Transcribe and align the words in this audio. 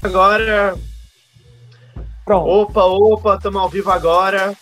Agora. 0.00 0.78
Pronto. 2.24 2.48
Opa, 2.48 2.84
opa, 2.84 3.34
estamos 3.34 3.60
ao 3.60 3.68
vivo 3.68 3.90
agora. 3.90 4.56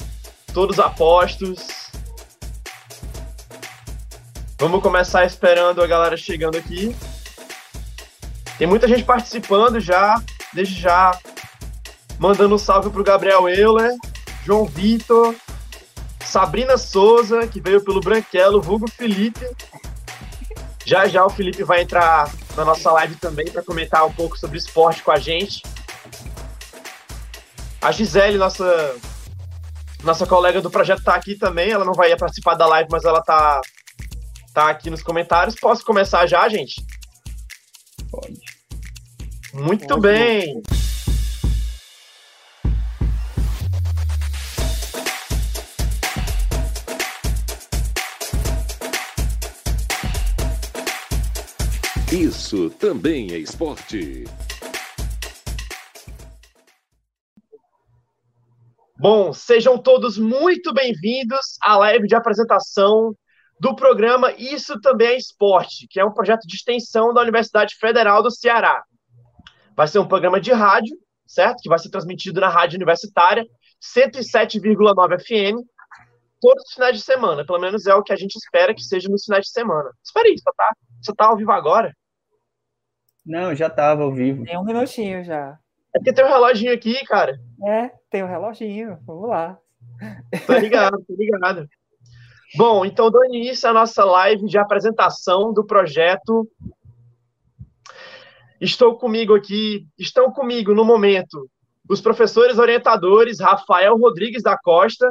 Todos 0.55 0.79
apostos. 0.79 1.91
Vamos 4.59 4.83
começar 4.83 5.27
esperando 5.27 5.83
a 5.83 5.87
galera 5.87 6.17
chegando 6.17 6.57
aqui. 6.57 6.97
Tem 8.57 8.67
muita 8.67 8.89
gente 8.89 9.05
participando 9.05 9.79
já, 9.79 10.23
desde 10.55 10.81
já. 10.81 11.19
Mandando 12.19 12.55
um 12.55 12.59
salve 12.59 12.89
pro 12.89 13.05
Gabriel 13.05 13.47
Euler, 13.47 13.95
João 14.43 14.65
Vitor, 14.65 15.35
Sabrina 16.25 16.79
Souza, 16.79 17.47
que 17.47 17.61
veio 17.61 17.85
pelo 17.85 18.01
Branquelo, 18.01 18.63
Vulgo 18.63 18.91
Felipe. 18.91 19.47
Já 20.87 21.09
já 21.09 21.27
o 21.27 21.29
Felipe 21.29 21.65
vai 21.65 21.83
entrar 21.83 22.33
na 22.57 22.65
nossa 22.65 22.93
live 22.93 23.17
também 23.17 23.51
para 23.51 23.61
comentar 23.61 24.07
um 24.07 24.13
pouco 24.13 24.39
sobre 24.39 24.57
esporte 24.57 25.03
com 25.03 25.11
a 25.11 25.19
gente. 25.19 25.61
A 27.83 27.91
Gisele, 27.91 28.39
nossa 28.39 28.95
nossa 30.05 30.25
colega 30.25 30.63
do 30.63 30.71
projeto, 30.71 31.01
está 31.01 31.17
aqui 31.17 31.35
também. 31.35 31.73
Ela 31.73 31.85
não 31.85 31.93
vai 31.93 32.17
participar 32.17 32.55
da 32.55 32.67
live, 32.67 32.89
mas 32.89 33.05
ela 33.05 33.21
tá, 33.21 33.61
tá 34.55 34.71
aqui 34.71 34.89
nos 34.89 35.03
comentários. 35.03 35.57
Posso 35.57 35.85
começar 35.85 36.25
já, 36.29 36.49
gente? 36.49 36.77
Pode. 38.09 38.41
Muito 39.53 39.89
Pode. 39.89 40.01
bem. 40.03 40.63
Isso 52.17 52.71
também 52.71 53.31
é 53.33 53.37
esporte. 53.37 54.25
Bom, 58.99 59.35
sejam 59.35 59.77
todos 59.77 60.17
muito 60.17 60.73
bem-vindos 60.73 61.59
à 61.61 61.77
live 61.77 62.07
de 62.07 62.15
apresentação 62.15 63.15
do 63.61 63.77
programa 63.77 64.33
Isso 64.33 64.81
Também 64.81 65.09
é 65.09 65.17
Esporte, 65.19 65.87
que 65.91 66.01
é 66.01 66.05
um 66.07 66.11
projeto 66.11 66.47
de 66.47 66.57
extensão 66.57 67.13
da 67.13 67.21
Universidade 67.21 67.75
Federal 67.79 68.23
do 68.23 68.31
Ceará. 68.31 68.83
Vai 69.77 69.87
ser 69.87 69.99
um 69.99 70.09
programa 70.09 70.41
de 70.41 70.53
rádio, 70.53 70.97
certo? 71.27 71.61
Que 71.61 71.69
vai 71.69 71.79
ser 71.79 71.91
transmitido 71.91 72.41
na 72.41 72.49
rádio 72.49 72.77
universitária 72.77 73.45
107,9 73.95 75.21
FM 75.21 75.63
todos 76.41 76.65
os 76.65 76.73
finais 76.73 76.97
de 76.97 77.05
semana. 77.05 77.45
Pelo 77.45 77.61
menos 77.61 77.87
é 77.87 77.95
o 77.95 78.03
que 78.03 78.15
a 78.15 78.17
gente 78.17 78.37
espera 78.37 78.75
que 78.75 78.83
seja 78.83 79.07
nos 79.11 79.25
finais 79.25 79.45
de 79.45 79.51
semana. 79.51 79.91
Espera 80.03 80.27
aí, 80.27 80.39
só 80.39 80.51
tá, 80.57 80.75
só 81.03 81.15
tá 81.15 81.27
ao 81.27 81.37
vivo 81.37 81.53
agora. 81.53 81.93
Não, 83.27 83.55
já 83.55 83.69
tava 83.69 84.05
ao 84.05 84.13
vivo. 84.13 84.45
Tem 84.45 84.57
um 84.57 84.65
minutinho 84.65 85.25
já. 85.25 85.59
É 85.95 85.99
porque 85.99 86.13
tem 86.13 86.25
um 86.25 86.29
reloginho 86.29 86.73
aqui, 86.73 87.05
cara. 87.05 87.39
É, 87.67 87.91
tem 88.09 88.23
um 88.23 88.29
reloginho. 88.29 88.99
Vamos 89.05 89.29
lá. 89.29 89.59
Tá 90.47 90.59
ligado, 90.59 90.99
tá 90.99 91.15
ligado. 91.17 91.69
Bom, 92.55 92.85
então 92.85 93.11
dou 93.11 93.25
início 93.25 93.69
à 93.69 93.73
nossa 93.73 94.05
live 94.05 94.47
de 94.47 94.59
apresentação 94.59 95.53
do 95.53 95.65
projeto. 95.65 96.49
Estou 98.61 98.97
comigo 98.97 99.35
aqui, 99.35 99.87
estão 99.99 100.31
comigo 100.31 100.73
no 100.73 100.85
momento 100.85 101.51
os 101.89 102.01
professores 102.01 102.59
orientadores 102.59 103.41
Rafael 103.41 103.97
Rodrigues 103.97 104.43
da 104.43 104.57
Costa 104.59 105.11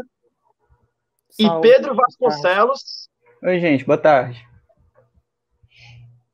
Salve. 1.29 1.67
e 1.67 1.71
Pedro 1.71 1.95
Vasconcelos. 1.95 3.09
Oi, 3.43 3.59
gente, 3.59 3.85
boa 3.85 3.97
tarde. 3.97 4.45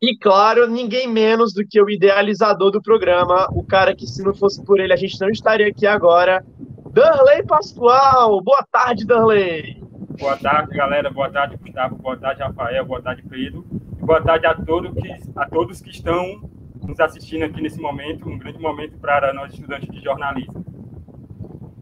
E 0.01 0.17
claro, 0.17 0.67
ninguém 0.67 1.07
menos 1.07 1.53
do 1.53 1.63
que 1.63 1.79
o 1.79 1.87
idealizador 1.87 2.71
do 2.71 2.81
programa, 2.81 3.47
o 3.51 3.63
cara 3.63 3.95
que 3.95 4.07
se 4.07 4.23
não 4.23 4.33
fosse 4.33 4.63
por 4.65 4.79
ele 4.79 4.91
a 4.91 4.95
gente 4.95 5.21
não 5.21 5.29
estaria 5.29 5.67
aqui 5.67 5.85
agora, 5.85 6.43
Darley 6.91 7.45
Pascoal. 7.45 8.41
Boa 8.41 8.65
tarde, 8.71 9.05
Darley. 9.05 9.81
Boa 10.19 10.35
tarde, 10.37 10.75
galera. 10.75 11.11
Boa 11.11 11.29
tarde, 11.29 11.55
Gustavo. 11.55 11.95
Boa 11.97 12.17
tarde, 12.17 12.41
Rafael. 12.41 12.83
Boa 12.83 13.01
tarde, 13.01 13.23
Pedro. 13.29 13.63
E 13.99 14.03
boa 14.03 14.21
tarde 14.21 14.47
a, 14.47 14.55
todo 14.55 14.91
que, 14.91 15.15
a 15.35 15.47
todos 15.47 15.79
que 15.79 15.91
estão 15.91 16.49
nos 16.81 16.99
assistindo 16.99 17.43
aqui 17.43 17.61
nesse 17.61 17.79
momento, 17.79 18.27
um 18.27 18.39
grande 18.39 18.59
momento 18.59 18.97
para 18.97 19.31
nós 19.33 19.53
estudantes 19.53 19.89
de 19.89 20.01
jornalismo. 20.01 20.65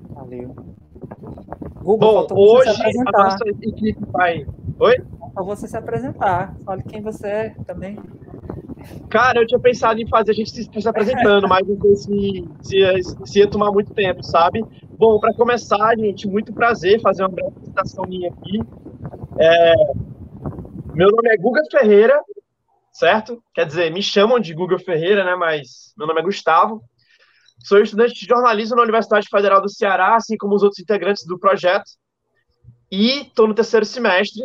Valeu. 0.10 0.56
Bom, 1.82 2.28
hoje 2.32 2.70
a 2.70 3.12
nossa 3.24 3.48
equipe 3.48 3.98
vai. 4.12 4.46
Oi? 4.78 4.96
Só 5.40 5.44
você 5.46 5.70
se 5.70 5.78
apresentar. 5.78 6.54
Fale 6.66 6.84
quem 6.84 7.02
você 7.02 7.28
é 7.28 7.56
também. 7.66 7.98
Cara, 9.10 9.40
eu 9.40 9.48
tinha 9.48 9.60
pensado 9.60 10.02
em 10.02 10.08
fazer 10.10 10.32
a 10.32 10.34
gente 10.34 10.52
se, 10.52 10.70
se 10.70 10.90
apresentando, 10.90 11.48
mas 11.48 11.66
não 11.66 11.80
sei 11.80 11.96
se, 11.96 12.50
se, 12.62 13.16
se, 13.26 13.40
ia 13.40 13.50
tomar 13.50 13.72
muito 13.72 13.94
tempo, 13.94 14.22
sabe? 14.22 14.66
Bom, 14.98 15.18
para 15.18 15.34
começar, 15.34 15.98
gente, 15.98 16.28
muito 16.28 16.52
prazer 16.52 17.00
fazer 17.00 17.24
uma 17.24 17.30
breve 17.30 17.52
apresentação 17.52 18.04
minha 18.06 18.30
aqui. 18.30 18.60
É, 19.40 19.74
meu 20.94 21.10
nome 21.10 21.30
é 21.30 21.38
Guga 21.38 21.62
Ferreira, 21.72 22.20
certo? 22.92 23.42
Quer 23.54 23.66
dizer, 23.66 23.94
me 23.94 24.04
chamam 24.04 24.42
de 24.42 24.54
Guga 24.54 24.78
Ferreira, 24.78 25.24
né? 25.24 25.36
Mas 25.36 25.94
meu 25.98 26.06
nome 26.06 26.20
é 26.20 26.24
Gustavo. 26.24 26.84
Sou 27.64 27.80
estudante 27.80 28.14
de 28.14 28.26
jornalismo 28.26 28.76
na 28.76 28.84
Universidade 28.84 29.30
Federal 29.30 29.62
do 29.62 29.70
Ceará, 29.70 30.18
assim 30.18 30.36
como 30.36 30.54
os 30.54 30.64
outros 30.64 30.82
integrantes 30.82 31.26
do 31.26 31.40
projeto. 31.40 31.92
E 32.92 33.22
estou 33.22 33.48
no 33.48 33.54
terceiro 33.54 33.86
semestre 33.86 34.44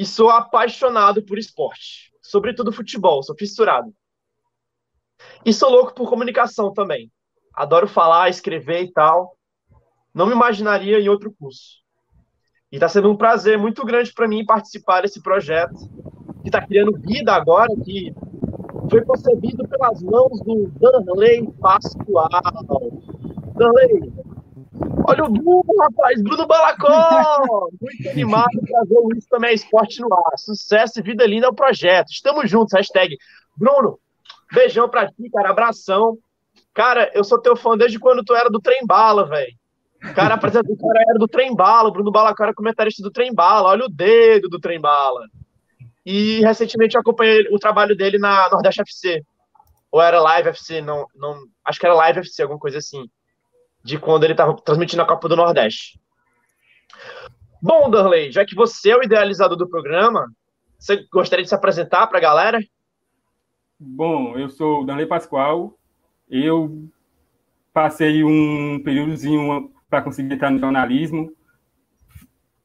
e 0.00 0.06
sou 0.06 0.30
apaixonado 0.30 1.22
por 1.22 1.38
esporte, 1.38 2.10
sobretudo 2.22 2.72
futebol, 2.72 3.22
sou 3.22 3.36
fissurado. 3.36 3.92
E 5.44 5.52
sou 5.52 5.68
louco 5.68 5.92
por 5.92 6.08
comunicação 6.08 6.72
também. 6.72 7.12
Adoro 7.52 7.86
falar, 7.86 8.30
escrever 8.30 8.84
e 8.84 8.90
tal. 8.90 9.36
Não 10.14 10.24
me 10.24 10.32
imaginaria 10.32 10.98
em 10.98 11.10
outro 11.10 11.30
curso. 11.38 11.82
E 12.72 12.76
está 12.76 12.88
sendo 12.88 13.10
um 13.10 13.16
prazer 13.16 13.58
muito 13.58 13.84
grande 13.84 14.10
para 14.14 14.26
mim 14.26 14.42
participar 14.42 15.02
desse 15.02 15.20
projeto 15.20 15.76
que 16.40 16.48
está 16.48 16.66
criando 16.66 16.98
vida 16.98 17.34
agora, 17.34 17.68
que 17.84 18.14
foi 18.90 19.04
concebido 19.04 19.68
pelas 19.68 20.02
mãos 20.02 20.40
do 20.40 20.66
Danley 20.78 21.46
Pascoal. 21.60 22.26
Danley, 23.54 24.10
Olha 25.06 25.24
o 25.24 25.30
Bruno, 25.30 25.76
rapaz, 25.80 26.22
Bruno 26.22 26.46
Balacó! 26.46 27.68
Muito 27.80 28.08
animado 28.08 28.48
trazer 28.66 28.98
o 28.98 29.12
Isso 29.14 29.28
Também 29.28 29.50
é 29.50 29.54
Esporte 29.54 30.00
no 30.00 30.12
ar. 30.12 30.38
Sucesso 30.38 31.00
e 31.00 31.02
vida 31.02 31.26
linda 31.26 31.46
ao 31.46 31.54
projeto. 31.54 32.08
Estamos 32.10 32.50
juntos, 32.50 32.72
hashtag. 32.72 33.16
Bruno, 33.56 33.98
beijão 34.52 34.88
pra 34.88 35.08
ti, 35.08 35.28
cara, 35.30 35.50
abração. 35.50 36.16
Cara, 36.72 37.10
eu 37.14 37.22
sou 37.24 37.40
teu 37.40 37.56
fã 37.56 37.76
desde 37.76 37.98
quando 37.98 38.24
tu 38.24 38.34
era 38.34 38.48
do 38.48 38.60
Trem 38.60 38.86
Bala, 38.86 39.26
velho. 39.26 39.52
Cara, 40.14 40.34
apresentador, 40.34 40.76
cara 40.78 41.04
era 41.08 41.18
do 41.18 41.28
Trem 41.28 41.54
Bala, 41.54 41.88
o 41.88 41.92
Bruno 41.92 42.10
Balacó 42.10 42.44
era 42.44 42.54
comentarista 42.54 43.02
do 43.02 43.10
Trem 43.10 43.34
Bala. 43.34 43.68
Olha 43.68 43.84
o 43.84 43.90
dedo 43.90 44.48
do 44.48 44.58
Trem 44.58 44.80
Bala. 44.80 45.22
E 46.06 46.40
recentemente 46.40 46.94
eu 46.94 47.02
acompanhei 47.02 47.46
o 47.50 47.58
trabalho 47.58 47.94
dele 47.94 48.18
na 48.18 48.48
Nordeste 48.48 48.80
FC. 48.80 49.22
Ou 49.92 50.00
era 50.00 50.20
Live 50.20 50.48
FC, 50.48 50.80
não, 50.80 51.04
não, 51.16 51.36
acho 51.64 51.78
que 51.78 51.84
era 51.84 51.94
Live 51.94 52.20
FC, 52.20 52.42
alguma 52.42 52.60
coisa 52.60 52.78
assim 52.78 53.04
de 53.82 53.98
quando 53.98 54.24
ele 54.24 54.32
estava 54.32 54.54
transmitindo 54.56 55.02
a 55.02 55.06
Copa 55.06 55.28
do 55.28 55.36
Nordeste. 55.36 56.00
Bom, 57.62 57.90
Darley, 57.90 58.32
já 58.32 58.44
que 58.44 58.54
você 58.54 58.90
é 58.90 58.96
o 58.96 59.02
idealizador 59.02 59.56
do 59.56 59.68
programa, 59.68 60.26
você 60.78 61.06
gostaria 61.12 61.42
de 61.42 61.48
se 61.48 61.54
apresentar 61.54 62.06
para 62.06 62.18
a 62.18 62.22
galera? 62.22 62.58
Bom, 63.78 64.38
eu 64.38 64.48
sou 64.48 64.82
o 64.82 64.84
Darley 64.84 65.06
Pascoal. 65.06 65.78
Eu 66.28 66.88
passei 67.72 68.24
um 68.24 68.80
períodozinho 68.82 69.70
para 69.88 70.02
conseguir 70.02 70.32
entrar 70.32 70.50
no 70.50 70.58
jornalismo. 70.58 71.32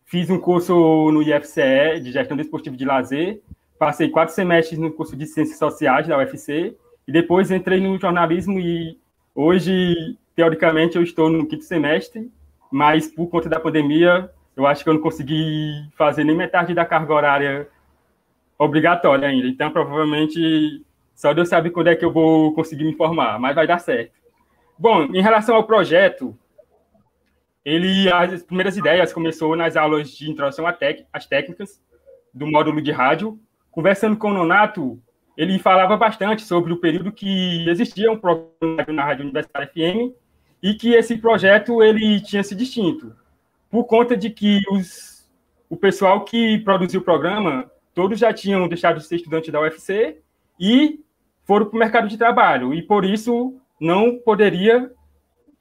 Fiz 0.06 0.30
um 0.30 0.40
curso 0.40 0.74
no 1.12 1.22
IFCE 1.22 2.00
de 2.02 2.12
Gestão 2.12 2.38
Desportiva 2.38 2.78
de 2.78 2.86
Lazer. 2.86 3.42
Passei 3.78 4.10
quatro 4.10 4.34
semestres 4.34 4.80
no 4.80 4.94
curso 4.94 5.16
de 5.16 5.26
Ciências 5.26 5.58
Sociais 5.58 6.08
da 6.08 6.18
UFC. 6.18 6.78
E 7.08 7.12
depois 7.12 7.52
entrei 7.52 7.82
no 7.82 8.00
jornalismo 8.00 8.60
e 8.60 8.98
hoje 9.34 10.18
teoricamente 10.36 10.98
eu 10.98 11.04
estou 11.04 11.30
no 11.30 11.48
quinto 11.48 11.64
semestre, 11.64 12.32
mas 12.72 13.08
por 13.08 13.28
conta 13.28 13.48
da 13.48 13.60
pandemia, 13.60 14.30
eu 14.56 14.68
acho 14.68 14.84
que 14.84 14.90
eu 14.90 14.94
não 14.94 15.02
consegui 15.02 15.72
fazer 15.98 16.24
nem 16.24 16.36
metade 16.36 16.74
da 16.74 16.86
carga 16.86 17.14
horária 17.14 17.68
obrigatória 18.58 19.28
ainda. 19.28 19.48
Então, 19.48 19.72
provavelmente, 19.72 20.86
só 21.14 21.34
Deus 21.34 21.50
sabe 21.50 21.70
quando 21.70 21.88
é 21.88 21.96
que 21.96 22.04
eu 22.04 22.12
vou 22.12 22.54
conseguir 22.54 22.84
me 22.84 22.96
formar, 22.96 23.40
mas 23.40 23.56
vai 23.56 23.66
dar 23.66 23.80
certo. 23.80 24.14
Bom, 24.78 25.04
em 25.06 25.22
relação 25.22 25.56
ao 25.56 25.66
projeto, 25.66 26.38
ele 27.64 28.12
as 28.12 28.44
primeiras 28.44 28.76
ideias 28.78 29.14
começou 29.14 29.56
nas 29.56 29.78
aulas 29.78 30.10
de 30.10 30.30
introdução 30.30 30.66
às 30.68 31.26
técnicas 31.26 31.82
do 32.34 32.46
módulo 32.46 32.82
de 32.82 32.92
rádio. 32.92 33.40
Conversando 33.72 34.18
com 34.18 34.30
o 34.30 34.34
Nonato, 34.34 35.02
ele 35.38 35.60
falava 35.60 35.98
bastante 35.98 36.44
sobre 36.44 36.72
o 36.72 36.78
período 36.78 37.12
que 37.12 37.68
existia 37.70 38.12
um 38.12 38.18
programa 38.18 38.94
na 38.94 39.04
Rádio 39.04 39.24
Universitária 39.24 39.68
FM 39.68 40.14
e 40.66 40.74
que 40.74 40.96
esse 40.96 41.16
projeto 41.16 41.84
ele 41.84 42.20
tinha 42.20 42.44
se 42.44 42.56
distinto 42.56 43.16
por 43.70 43.84
conta 43.84 44.18
de 44.18 44.32
que 44.32 44.64
os, 44.72 45.30
o 45.70 45.78
pessoal 45.78 46.26
que 46.26 46.58
produziu 46.60 47.02
o 47.02 47.04
programa 47.04 47.70
todos 47.94 48.18
já 48.18 48.34
tinham 48.34 48.68
deixado 48.68 48.98
de 48.98 49.06
ser 49.06 49.18
estudante 49.18 49.52
da 49.52 49.62
UFC 49.62 50.18
e 50.60 51.00
foram 51.44 51.68
para 51.68 51.76
o 51.76 51.80
mercado 51.80 52.08
de 52.08 52.18
trabalho 52.18 52.74
e 52.74 52.82
por 52.82 53.06
isso 53.06 53.56
não 53.80 54.18
poderia 54.18 54.92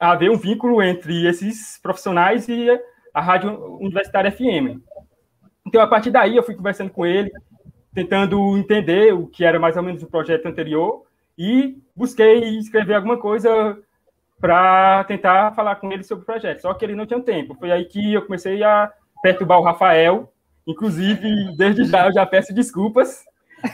haver 0.01 0.31
um 0.31 0.39
vínculo 0.39 0.83
entre 0.83 1.27
esses 1.27 1.79
profissionais 1.83 2.49
e 2.49 2.67
a 3.13 3.21
Rádio 3.21 3.77
Universitária 3.77 4.33
FM. 4.33 4.81
Então, 5.67 5.83
a 5.83 5.87
partir 5.87 6.11
daí, 6.11 6.35
eu 6.35 6.43
fui 6.43 6.55
conversando 6.55 6.89
com 6.89 7.05
ele, 7.05 7.31
tentando 7.93 8.57
entender 8.57 9.13
o 9.13 9.27
que 9.27 9.45
era 9.45 9.61
mais 9.61 9.77
ou 9.77 9.83
menos 9.83 10.03
o 10.03 10.09
projeto 10.09 10.47
anterior 10.47 11.03
e 11.37 11.77
busquei 11.95 12.57
escrever 12.57 12.95
alguma 12.95 13.19
coisa 13.19 13.79
para 14.41 15.05
tentar 15.05 15.53
falar 15.55 15.77
com 15.77 15.91
ele 15.93 16.03
sobre 16.03 16.23
o 16.23 16.27
projeto. 16.27 16.61
Só 16.61 16.75
que 16.75 16.85
ele 16.85 16.95
não 16.95 17.07
tinha 17.07 17.21
tempo. 17.21 17.55
Foi 17.55 17.71
aí 17.71 17.85
que 17.85 18.13
eu 18.13 18.23
comecei 18.23 18.63
a 18.63 18.93
perturbar 19.23 19.59
o 19.59 19.65
Rafael. 19.65 20.33
Inclusive, 20.67 21.57
desde 21.57 21.85
já 21.85 22.07
eu 22.07 22.13
já 22.13 22.25
peço 22.25 22.55
desculpas, 22.55 23.23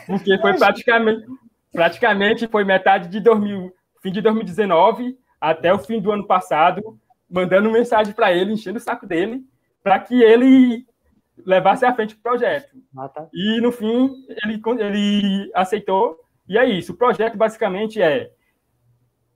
porque 0.06 0.36
foi 0.38 0.56
praticamente, 0.58 1.26
praticamente 1.72 2.48
foi 2.48 2.64
metade 2.64 3.08
de 3.08 3.20
2000, 3.20 3.72
fim 4.02 4.10
de 4.10 4.20
2019 4.20 5.16
até 5.40 5.72
o 5.72 5.78
fim 5.78 6.00
do 6.00 6.10
ano 6.10 6.26
passado, 6.26 6.98
mandando 7.30 7.70
mensagem 7.70 8.12
para 8.12 8.32
ele, 8.32 8.52
enchendo 8.52 8.78
o 8.78 8.82
saco 8.82 9.06
dele, 9.06 9.42
para 9.82 9.98
que 10.00 10.20
ele 10.20 10.84
levasse 11.46 11.84
à 11.84 11.94
frente 11.94 12.14
o 12.14 12.18
projeto. 12.18 12.76
Ah, 12.96 13.08
tá. 13.08 13.28
E 13.32 13.60
no 13.60 13.72
fim 13.72 14.10
ele, 14.44 14.60
ele 14.78 15.50
aceitou. 15.54 16.18
E 16.48 16.58
é 16.58 16.64
isso. 16.64 16.92
O 16.92 16.96
projeto 16.96 17.36
basicamente 17.36 18.02
é 18.02 18.30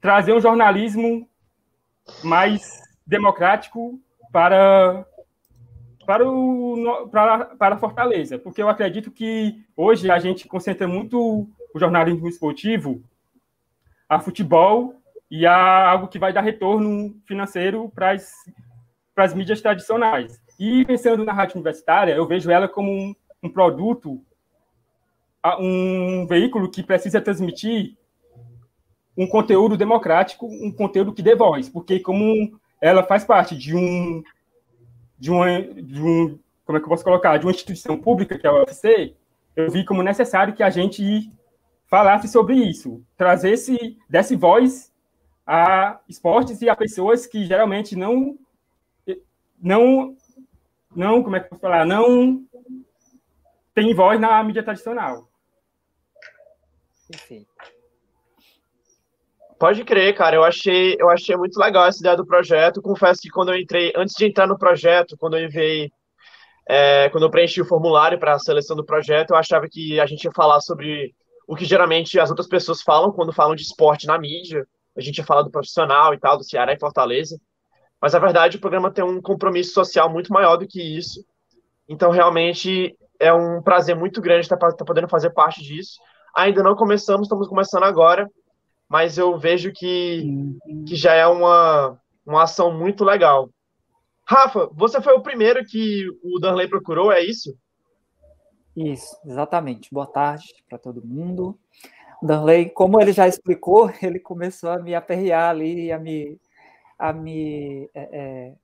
trazer 0.04 0.34
um 0.34 0.40
jornalismo 0.40 1.26
mais 2.22 2.78
democrático 3.06 3.98
para 4.30 5.06
para, 6.04 6.28
o, 6.28 7.08
para, 7.10 7.46
para 7.56 7.78
Fortaleza, 7.78 8.38
porque 8.38 8.60
eu 8.60 8.68
acredito 8.68 9.10
que 9.10 9.64
hoje 9.74 10.10
a 10.10 10.18
gente 10.18 10.46
concentra 10.46 10.86
muito 10.86 11.48
o 11.74 11.78
jornalismo 11.78 12.28
esportivo 12.28 13.02
a 14.06 14.20
futebol 14.20 14.94
e 15.30 15.46
a 15.46 15.88
algo 15.88 16.08
que 16.08 16.18
vai 16.18 16.34
dar 16.34 16.42
retorno 16.42 17.18
financeiro 17.24 17.90
para 17.94 18.10
as, 18.10 18.30
para 19.14 19.24
as 19.24 19.32
mídias 19.32 19.62
tradicionais. 19.62 20.38
E 20.60 20.84
pensando 20.84 21.24
na 21.24 21.32
rádio 21.32 21.56
universitária, 21.56 22.12
eu 22.12 22.26
vejo 22.26 22.50
ela 22.50 22.68
como 22.68 22.92
um, 22.92 23.14
um 23.42 23.48
produto, 23.48 24.20
um 25.58 26.26
veículo 26.26 26.70
que 26.70 26.82
precisa 26.82 27.22
transmitir 27.22 27.96
um 29.16 29.26
conteúdo 29.26 29.76
democrático, 29.76 30.46
um 30.46 30.72
conteúdo 30.72 31.12
que 31.12 31.22
dê 31.22 31.34
voz, 31.34 31.68
porque 31.68 32.00
como 32.00 32.58
ela 32.80 33.02
faz 33.02 33.24
parte 33.24 33.56
de 33.56 33.74
um 33.74 34.22
de 35.18 35.30
de 35.82 36.02
um 36.02 36.38
como 36.64 36.78
é 36.78 36.80
que 36.80 36.86
eu 36.86 36.90
posso 36.90 37.04
colocar, 37.04 37.36
de 37.36 37.44
uma 37.44 37.52
instituição 37.52 38.00
pública 38.00 38.38
que 38.38 38.46
é 38.46 38.50
a 38.50 38.54
UFC, 38.54 39.14
eu 39.54 39.70
vi 39.70 39.84
como 39.84 40.02
necessário 40.02 40.54
que 40.54 40.62
a 40.62 40.70
gente 40.70 41.30
falasse 41.86 42.26
sobre 42.26 42.56
isso, 42.56 43.04
trazesse 43.16 43.98
desse 44.08 44.34
voz 44.34 44.92
a 45.46 46.00
esportes 46.08 46.62
e 46.62 46.68
a 46.68 46.74
pessoas 46.74 47.26
que 47.26 47.44
geralmente 47.44 47.94
não 47.94 48.38
não 49.60 50.16
não 50.94 51.22
como 51.22 51.36
é 51.36 51.40
que 51.40 51.46
eu 51.46 51.50
posso 51.50 51.60
falar, 51.60 51.84
não 51.84 52.44
tem 53.74 53.94
voz 53.94 54.18
na 54.18 54.42
mídia 54.42 54.62
tradicional. 54.62 55.28
Perfeito. 57.08 57.73
Pode 59.64 59.82
crer, 59.82 60.14
cara. 60.14 60.36
Eu 60.36 60.44
achei, 60.44 60.94
eu 60.98 61.08
achei 61.08 61.34
muito 61.38 61.58
legal 61.58 61.86
essa 61.86 61.98
ideia 61.98 62.14
do 62.14 62.26
projeto. 62.26 62.82
Confesso 62.82 63.18
que 63.22 63.30
quando 63.30 63.48
eu 63.48 63.58
entrei, 63.58 63.94
antes 63.96 64.14
de 64.14 64.26
entrar 64.26 64.46
no 64.46 64.58
projeto, 64.58 65.16
quando 65.16 65.38
eu 65.38 65.44
enviei, 65.46 65.90
é, 66.68 67.08
quando 67.08 67.22
eu 67.24 67.30
preenchi 67.30 67.62
o 67.62 67.64
formulário 67.64 68.18
para 68.18 68.34
a 68.34 68.38
seleção 68.38 68.76
do 68.76 68.84
projeto, 68.84 69.30
eu 69.30 69.36
achava 69.38 69.66
que 69.66 69.98
a 69.98 70.04
gente 70.04 70.24
ia 70.24 70.32
falar 70.32 70.60
sobre 70.60 71.14
o 71.48 71.56
que 71.56 71.64
geralmente 71.64 72.20
as 72.20 72.28
outras 72.28 72.46
pessoas 72.46 72.82
falam 72.82 73.10
quando 73.10 73.32
falam 73.32 73.54
de 73.54 73.62
esporte 73.62 74.06
na 74.06 74.18
mídia. 74.18 74.66
A 74.94 75.00
gente 75.00 75.16
ia 75.16 75.24
falar 75.24 75.40
do 75.40 75.50
profissional 75.50 76.12
e 76.12 76.20
tal, 76.20 76.36
do 76.36 76.44
Ceará 76.44 76.74
e 76.74 76.78
Fortaleza. 76.78 77.40
Mas, 78.02 78.12
na 78.12 78.18
verdade, 78.18 78.58
o 78.58 78.60
programa 78.60 78.90
tem 78.90 79.02
um 79.02 79.18
compromisso 79.18 79.72
social 79.72 80.10
muito 80.10 80.30
maior 80.30 80.58
do 80.58 80.66
que 80.66 80.82
isso. 80.82 81.24
Então, 81.88 82.10
realmente, 82.10 82.94
é 83.18 83.32
um 83.32 83.62
prazer 83.62 83.96
muito 83.96 84.20
grande 84.20 84.42
estar, 84.42 84.56
estar 84.56 84.84
podendo 84.84 85.08
fazer 85.08 85.30
parte 85.30 85.62
disso. 85.62 85.98
Ainda 86.36 86.62
não 86.62 86.76
começamos, 86.76 87.28
estamos 87.28 87.48
começando 87.48 87.84
agora 87.84 88.28
mas 88.88 89.18
eu 89.18 89.38
vejo 89.38 89.72
que, 89.72 90.24
que 90.86 90.96
já 90.96 91.14
é 91.14 91.26
uma, 91.26 91.98
uma 92.24 92.44
ação 92.44 92.76
muito 92.76 93.04
legal. 93.04 93.50
Rafa, 94.26 94.70
você 94.72 95.00
foi 95.00 95.14
o 95.14 95.22
primeiro 95.22 95.64
que 95.64 96.06
o 96.22 96.38
Danley 96.38 96.68
procurou, 96.68 97.12
é 97.12 97.22
isso? 97.22 97.56
Isso, 98.76 99.16
exatamente. 99.24 99.92
Boa 99.92 100.06
tarde 100.06 100.46
para 100.68 100.78
todo 100.78 101.06
mundo. 101.06 101.58
O 102.22 102.26
Danley, 102.26 102.70
como 102.70 103.00
ele 103.00 103.12
já 103.12 103.28
explicou, 103.28 103.90
ele 104.02 104.18
começou 104.18 104.70
a 104.70 104.78
me 104.78 104.94
aperrear 104.94 105.50
ali, 105.50 105.92
a 105.92 105.98
me, 105.98 106.38
a 106.98 107.12
me, 107.12 107.90
é, 107.94 108.08
é, 108.12 108.54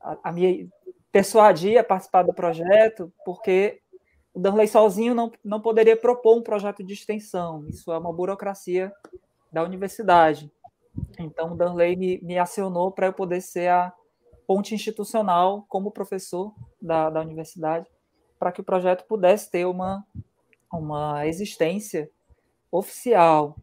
a, 0.00 0.18
a 0.24 0.32
me 0.32 0.68
persuadir 1.12 1.78
a 1.78 1.84
participar 1.84 2.22
do 2.22 2.34
projeto, 2.34 3.12
porque 3.24 3.80
o 4.32 4.40
Danley 4.40 4.68
sozinho 4.68 5.14
não, 5.14 5.30
não 5.44 5.60
poderia 5.60 5.96
propor 5.96 6.38
um 6.38 6.42
projeto 6.42 6.84
de 6.84 6.92
extensão. 6.92 7.66
Isso 7.68 7.92
é 7.92 7.98
uma 7.98 8.12
burocracia 8.12 8.92
da 9.52 9.62
universidade. 9.62 10.50
Então, 11.18 11.52
o 11.52 11.56
Danley 11.56 11.96
me, 11.96 12.20
me 12.22 12.38
acionou 12.38 12.92
para 12.92 13.06
eu 13.06 13.12
poder 13.12 13.40
ser 13.40 13.68
a 13.68 13.92
ponte 14.46 14.74
institucional 14.74 15.64
como 15.68 15.90
professor 15.90 16.52
da, 16.80 17.10
da 17.10 17.20
universidade, 17.20 17.88
para 18.38 18.52
que 18.52 18.60
o 18.60 18.64
projeto 18.64 19.04
pudesse 19.06 19.50
ter 19.50 19.64
uma, 19.64 20.04
uma 20.72 21.26
existência 21.26 22.10
oficial. 22.70 23.56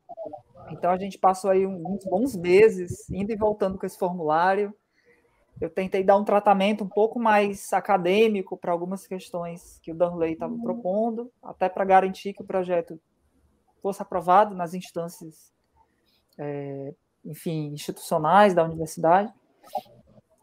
Então, 0.70 0.92
a 0.92 0.98
gente 0.98 1.18
passou 1.18 1.50
aí 1.50 1.66
uns 1.66 2.06
bons 2.06 2.36
meses 2.36 3.10
indo 3.10 3.32
e 3.32 3.38
voltando 3.38 3.78
com 3.78 3.86
esse 3.86 3.98
formulário, 3.98 4.74
eu 5.60 5.70
tentei 5.70 6.04
dar 6.04 6.18
um 6.18 6.24
tratamento 6.24 6.84
um 6.84 6.90
pouco 6.90 7.20
mais 7.20 7.74
acadêmico 7.74 8.56
para 8.56 8.72
algumas 8.72 9.08
questões 9.08 9.80
que 9.82 9.92
o 9.92 9.96
Danley 9.96 10.34
estava 10.34 10.54
uhum. 10.54 10.62
propondo, 10.62 11.32
até 11.42 11.68
para 11.68 11.86
garantir 11.86 12.34
que 12.34 12.42
o 12.42 12.46
projeto 12.46 13.00
fosse 13.82 14.02
aprovado 14.02 14.56
nas 14.56 14.74
instâncias, 14.74 15.52
é, 16.38 16.94
enfim, 17.26 17.72
institucionais 17.74 18.54
da 18.54 18.64
universidade. 18.64 19.34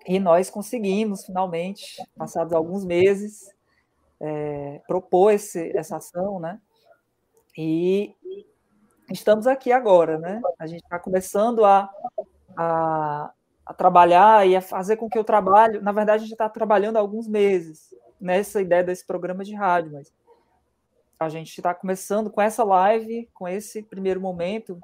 E 0.06 0.18
nós 0.18 0.50
conseguimos, 0.50 1.24
finalmente, 1.24 1.96
passados 2.16 2.52
alguns 2.52 2.84
meses, 2.84 3.54
é, 4.20 4.80
propor 4.86 5.32
esse, 5.32 5.76
essa 5.76 5.96
ação, 5.96 6.40
né? 6.40 6.60
E 7.56 8.14
estamos 9.10 9.46
aqui 9.46 9.70
agora, 9.70 10.18
né? 10.18 10.42
A 10.58 10.66
gente 10.66 10.82
está 10.82 10.98
começando 10.98 11.64
a, 11.64 11.88
a 12.56 13.32
a 13.66 13.72
trabalhar 13.72 14.46
e 14.46 14.56
a 14.56 14.60
fazer 14.60 14.96
com 14.96 15.08
que 15.08 15.18
o 15.18 15.24
trabalho, 15.24 15.82
na 15.82 15.92
verdade, 15.92 16.18
a 16.18 16.24
gente 16.24 16.32
está 16.32 16.48
trabalhando 16.48 16.96
há 16.96 17.00
alguns 17.00 17.26
meses 17.26 17.94
nessa 18.20 18.60
ideia 18.60 18.84
desse 18.84 19.06
programa 19.06 19.44
de 19.44 19.54
rádio, 19.54 19.92
mas 19.92 20.12
a 21.18 21.28
gente 21.28 21.48
está 21.48 21.74
começando 21.74 22.30
com 22.30 22.40
essa 22.40 22.62
live, 22.64 23.28
com 23.32 23.48
esse 23.48 23.82
primeiro 23.82 24.20
momento, 24.20 24.78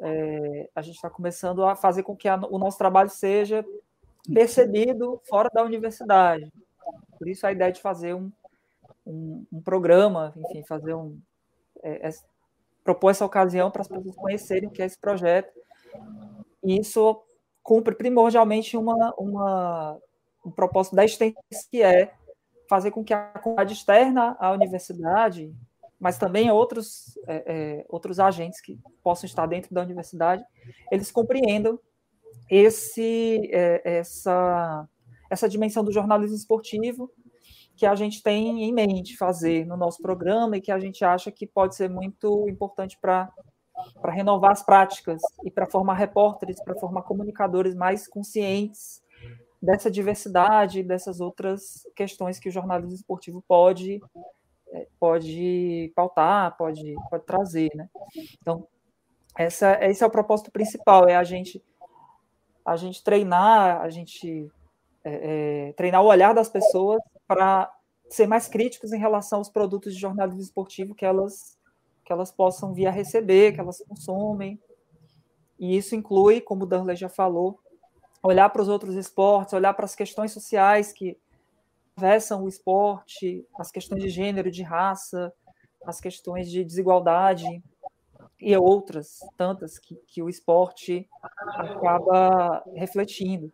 é, 0.00 0.68
a 0.74 0.82
gente 0.82 0.96
está 0.96 1.10
começando 1.10 1.64
a 1.64 1.74
fazer 1.74 2.02
com 2.02 2.16
que 2.16 2.28
a, 2.28 2.36
o 2.36 2.58
nosso 2.58 2.78
trabalho 2.78 3.10
seja 3.10 3.64
percebido 4.32 5.20
fora 5.28 5.48
da 5.52 5.62
universidade. 5.62 6.52
Por 7.18 7.28
isso 7.28 7.46
a 7.46 7.52
ideia 7.52 7.72
de 7.72 7.80
fazer 7.80 8.14
um, 8.14 8.30
um, 9.06 9.46
um 9.52 9.60
programa, 9.60 10.32
enfim, 10.36 10.62
fazer 10.64 10.94
um 10.94 11.18
é, 11.82 12.08
é, 12.08 12.10
propor 12.84 13.10
essa 13.10 13.24
ocasião 13.24 13.70
para 13.70 13.82
as 13.82 13.88
pessoas 13.88 14.16
conhecerem 14.16 14.68
o 14.68 14.72
que 14.72 14.82
é 14.82 14.86
esse 14.86 14.98
projeto. 14.98 15.52
E 16.62 16.78
isso 16.78 17.22
cumpre 17.68 17.94
primordialmente 17.94 18.78
uma, 18.78 19.14
uma, 19.18 19.98
um 20.42 20.50
propósito 20.50 20.96
da 20.96 21.04
extensão, 21.04 21.42
que 21.70 21.82
é 21.82 22.14
fazer 22.66 22.90
com 22.90 23.04
que 23.04 23.12
a 23.12 23.28
comunidade 23.42 23.74
externa 23.74 24.34
à 24.40 24.52
universidade, 24.52 25.54
mas 26.00 26.16
também 26.16 26.50
outros, 26.50 27.18
é, 27.26 27.44
é, 27.46 27.86
outros 27.90 28.18
agentes 28.18 28.62
que 28.62 28.80
possam 29.02 29.26
estar 29.26 29.44
dentro 29.44 29.74
da 29.74 29.82
universidade, 29.82 30.42
eles 30.90 31.10
compreendam 31.10 31.78
esse, 32.50 33.50
é, 33.52 33.98
essa, 33.98 34.88
essa 35.28 35.46
dimensão 35.46 35.84
do 35.84 35.92
jornalismo 35.92 36.36
esportivo 36.36 37.12
que 37.76 37.84
a 37.84 37.94
gente 37.94 38.22
tem 38.22 38.64
em 38.64 38.72
mente 38.72 39.14
fazer 39.14 39.66
no 39.66 39.76
nosso 39.76 40.00
programa 40.00 40.56
e 40.56 40.62
que 40.62 40.72
a 40.72 40.78
gente 40.78 41.04
acha 41.04 41.30
que 41.30 41.46
pode 41.46 41.76
ser 41.76 41.90
muito 41.90 42.48
importante 42.48 42.96
para 42.98 43.30
para 44.00 44.12
renovar 44.12 44.52
as 44.52 44.62
práticas 44.62 45.20
e 45.44 45.50
para 45.50 45.66
formar 45.66 45.94
repórteres, 45.94 46.62
para 46.62 46.74
formar 46.74 47.02
comunicadores 47.02 47.74
mais 47.74 48.06
conscientes 48.06 49.02
dessa 49.60 49.90
diversidade, 49.90 50.82
dessas 50.82 51.20
outras 51.20 51.86
questões 51.94 52.38
que 52.38 52.48
o 52.48 52.52
jornalismo 52.52 52.94
esportivo 52.94 53.42
pode 53.46 54.00
é, 54.72 54.86
pode 55.00 55.92
pautar, 55.94 56.56
pode, 56.56 56.94
pode 57.10 57.24
trazer, 57.24 57.70
né? 57.74 57.88
Então, 58.40 58.66
essa, 59.36 59.78
esse 59.84 60.02
é 60.02 60.06
o 60.06 60.10
propósito 60.10 60.50
principal, 60.50 61.08
é 61.08 61.16
a 61.16 61.24
gente 61.24 61.62
a 62.64 62.76
gente 62.76 63.02
treinar, 63.02 63.80
a 63.80 63.88
gente 63.88 64.50
é, 65.02 65.68
é, 65.68 65.72
treinar 65.72 66.02
o 66.02 66.06
olhar 66.06 66.34
das 66.34 66.50
pessoas 66.50 67.00
para 67.26 67.72
ser 68.10 68.26
mais 68.26 68.46
críticos 68.46 68.92
em 68.92 68.98
relação 68.98 69.38
aos 69.38 69.48
produtos 69.48 69.94
de 69.94 70.00
jornalismo 70.00 70.42
esportivo 70.42 70.94
que 70.94 71.04
elas 71.04 71.57
que 72.08 72.12
elas 72.12 72.32
possam 72.32 72.72
vir 72.72 72.86
a 72.86 72.90
receber, 72.90 73.52
que 73.52 73.60
elas 73.60 73.84
consomem. 73.86 74.58
E 75.58 75.76
isso 75.76 75.94
inclui, 75.94 76.40
como 76.40 76.64
o 76.64 76.66
Darley 76.66 76.96
já 76.96 77.10
falou, 77.10 77.60
olhar 78.22 78.48
para 78.48 78.62
os 78.62 78.68
outros 78.68 78.94
esportes, 78.94 79.52
olhar 79.52 79.74
para 79.74 79.84
as 79.84 79.94
questões 79.94 80.32
sociais 80.32 80.90
que 80.90 81.18
atravessam 81.94 82.44
o 82.44 82.48
esporte, 82.48 83.46
as 83.58 83.70
questões 83.70 84.02
de 84.02 84.08
gênero, 84.08 84.50
de 84.50 84.62
raça, 84.62 85.30
as 85.84 86.00
questões 86.00 86.50
de 86.50 86.64
desigualdade 86.64 87.62
e 88.40 88.56
outras 88.56 89.18
tantas 89.36 89.78
que, 89.78 89.94
que 90.06 90.22
o 90.22 90.30
esporte 90.30 91.06
acaba 91.58 92.64
refletindo. 92.74 93.52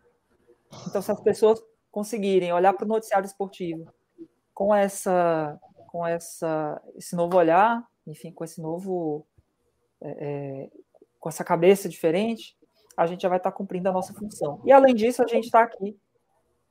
Então, 0.87 1.01
se 1.01 1.11
as 1.11 1.19
pessoas 1.19 1.61
conseguirem 1.91 2.53
olhar 2.53 2.71
para 2.71 2.85
o 2.85 2.87
noticiário 2.87 3.27
esportivo 3.27 3.93
com 4.53 4.73
essa, 4.73 5.59
com 5.87 6.07
essa, 6.07 6.81
esse 6.95 7.17
novo 7.17 7.35
olhar, 7.35 7.85
enfim, 8.07 8.31
com 8.31 8.43
esse 8.43 8.61
novo, 8.61 9.25
é, 10.01 10.09
é 10.09 10.69
com 11.19 11.29
essa 11.29 11.43
cabeça 11.43 11.89
diferente, 11.89 12.55
a 12.95 13.07
gente 13.07 13.21
já 13.21 13.29
vai 13.29 13.39
estar 13.39 13.51
cumprindo 13.51 13.89
a 13.89 13.91
nossa 13.91 14.13
função. 14.13 14.61
E 14.63 14.71
além 14.71 14.93
disso, 14.93 15.23
a 15.23 15.27
gente 15.27 15.45
está 15.45 15.63
aqui 15.63 15.97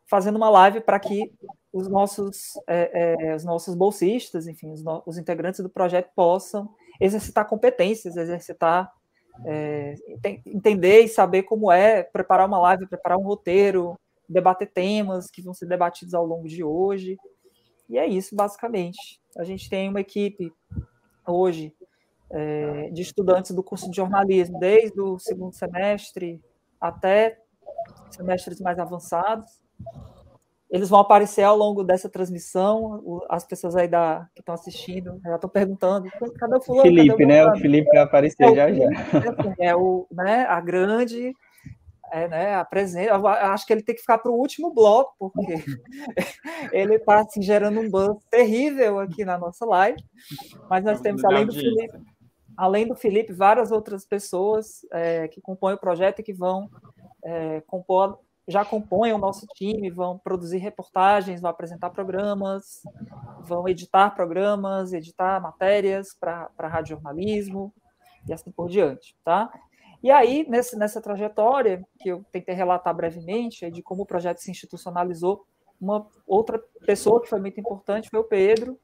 fazendo 0.06 0.36
uma 0.36 0.48
live 0.48 0.80
para 0.80 0.98
que 1.00 1.32
os 1.72 1.88
nossos, 1.88 2.52
é, 2.66 3.30
é, 3.30 3.34
os 3.34 3.44
nossos 3.44 3.74
bolsistas, 3.74 4.46
enfim, 4.46 4.70
os, 4.70 4.82
no, 4.82 5.02
os, 5.06 5.18
integrantes 5.18 5.60
do 5.60 5.68
projeto 5.68 6.10
possam 6.14 6.72
exercitar 7.00 7.48
competências, 7.48 8.16
exercitar, 8.16 8.92
é, 9.44 9.94
entender 10.46 11.00
e 11.00 11.08
saber 11.08 11.42
como 11.42 11.72
é 11.72 12.04
preparar 12.04 12.46
uma 12.46 12.60
live, 12.60 12.86
preparar 12.86 13.18
um 13.18 13.24
roteiro, 13.24 13.98
debater 14.28 14.70
temas 14.70 15.30
que 15.30 15.42
vão 15.42 15.52
ser 15.52 15.66
debatidos 15.66 16.14
ao 16.14 16.24
longo 16.24 16.46
de 16.46 16.62
hoje. 16.62 17.18
E 17.88 17.98
é 17.98 18.06
isso, 18.06 18.36
basicamente. 18.36 19.20
A 19.36 19.42
gente 19.42 19.68
tem 19.68 19.88
uma 19.88 20.00
equipe 20.00 20.52
hoje 21.26 21.75
é, 22.31 22.90
de 22.90 23.02
estudantes 23.02 23.52
do 23.52 23.62
curso 23.62 23.90
de 23.90 23.97
jornalismo, 23.97 24.59
desde 24.59 25.00
o 25.00 25.19
segundo 25.19 25.54
semestre 25.54 26.40
até 26.81 27.38
semestres 28.11 28.61
mais 28.61 28.78
avançados. 28.78 29.62
Eles 30.71 30.88
vão 30.88 30.99
aparecer 30.99 31.43
ao 31.45 31.57
longo 31.57 31.85
dessa 31.85 32.09
transmissão. 32.09 33.23
As 33.28 33.47
pessoas 33.47 33.76
aí 33.76 33.87
da, 33.87 34.26
que 34.35 34.40
estão 34.40 34.54
assistindo 34.54 35.21
já 35.25 35.37
estão 35.37 35.49
perguntando: 35.49 36.09
cadê 36.37 36.57
o 36.57 36.61
fulano? 36.61 36.83
Felipe, 36.83 37.25
o 37.25 37.28
né? 37.28 37.47
O 37.47 37.57
Felipe 37.57 37.88
vai 37.90 38.02
aparecer 38.02 38.45
é, 38.45 38.54
já 38.54 38.73
já. 38.73 38.88
É 39.61 39.76
o, 39.76 40.07
né, 40.11 40.45
a 40.49 40.61
grande 40.61 41.33
é, 42.14 42.28
né, 42.28 42.54
a 42.54 42.64
presença, 42.64 43.16
acho 43.16 43.66
que 43.66 43.73
ele 43.73 43.83
tem 43.83 43.92
que 43.92 44.00
ficar 44.00 44.18
para 44.18 44.30
o 44.30 44.38
último 44.38 44.73
bloco, 44.73 45.33
porque 45.35 45.54
ele 46.73 46.94
está 46.94 47.23
assim, 47.23 47.42
gerando 47.42 47.80
um 47.80 47.90
buzz 47.90 48.16
terrível 48.30 49.00
aqui 49.00 49.25
na 49.25 49.37
nossa 49.37 49.66
live. 49.66 50.00
Mas 50.71 50.85
nós 50.85 51.00
temos, 51.00 51.25
além 51.25 51.44
do 51.44 51.52
Felipe, 51.52 51.99
além 52.56 52.87
do 52.87 52.94
Felipe, 52.94 53.33
várias 53.33 53.73
outras 53.73 54.06
pessoas 54.06 54.87
é, 54.92 55.26
que 55.26 55.40
compõem 55.40 55.75
o 55.75 55.78
projeto 55.78 56.21
e 56.21 56.23
que 56.23 56.33
vão 56.33 56.71
é, 57.25 57.61
compor, 57.62 58.21
já 58.47 58.64
compõem 58.64 59.12
o 59.12 59.18
nosso 59.18 59.44
time, 59.52 59.90
vão 59.90 60.16
produzir 60.16 60.59
reportagens, 60.59 61.40
vão 61.40 61.50
apresentar 61.50 61.90
programas, 61.90 62.80
vão 63.40 63.66
editar 63.66 64.11
programas, 64.11 64.92
editar 64.92 65.40
matérias 65.40 66.14
para 66.14 66.49
rádio 66.61 66.94
jornalismo 66.94 67.75
e 68.28 68.33
assim 68.33 68.52
por 68.52 68.68
diante, 68.68 69.16
tá? 69.25 69.50
E 70.04 70.11
aí, 70.11 70.44
nesse, 70.46 70.76
nessa 70.76 71.00
trajetória, 71.00 71.82
que 71.99 72.11
eu 72.11 72.23
tentei 72.30 72.54
relatar 72.54 72.94
brevemente, 72.94 73.64
é 73.64 73.70
de 73.70 73.82
como 73.82 74.02
o 74.02 74.06
projeto 74.06 74.37
se 74.37 74.50
institucionalizou, 74.50 75.46
uma 75.80 76.06
outra 76.26 76.62
pessoa 76.84 77.23
que 77.23 77.26
foi 77.26 77.40
muito 77.40 77.58
importante 77.58 78.11
foi 78.11 78.20
o 78.20 78.25
Pedro, 78.25 78.78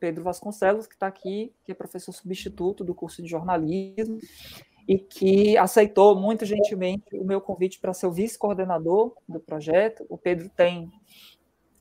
Pedro 0.00 0.24
Vasconcelos, 0.24 0.88
que 0.88 0.94
está 0.94 1.06
aqui, 1.06 1.54
que 1.64 1.70
é 1.70 1.74
professor 1.76 2.10
substituto 2.10 2.82
do 2.82 2.92
curso 2.92 3.22
de 3.22 3.28
jornalismo, 3.28 4.18
e 4.88 4.98
que 4.98 5.56
aceitou 5.56 6.16
muito 6.16 6.44
gentilmente 6.44 7.16
o 7.16 7.24
meu 7.24 7.40
convite 7.40 7.78
para 7.78 7.94
ser 7.94 8.08
o 8.08 8.12
vice-coordenador 8.12 9.14
do 9.28 9.38
projeto. 9.38 10.04
O 10.08 10.18
Pedro 10.18 10.48
tem 10.48 10.90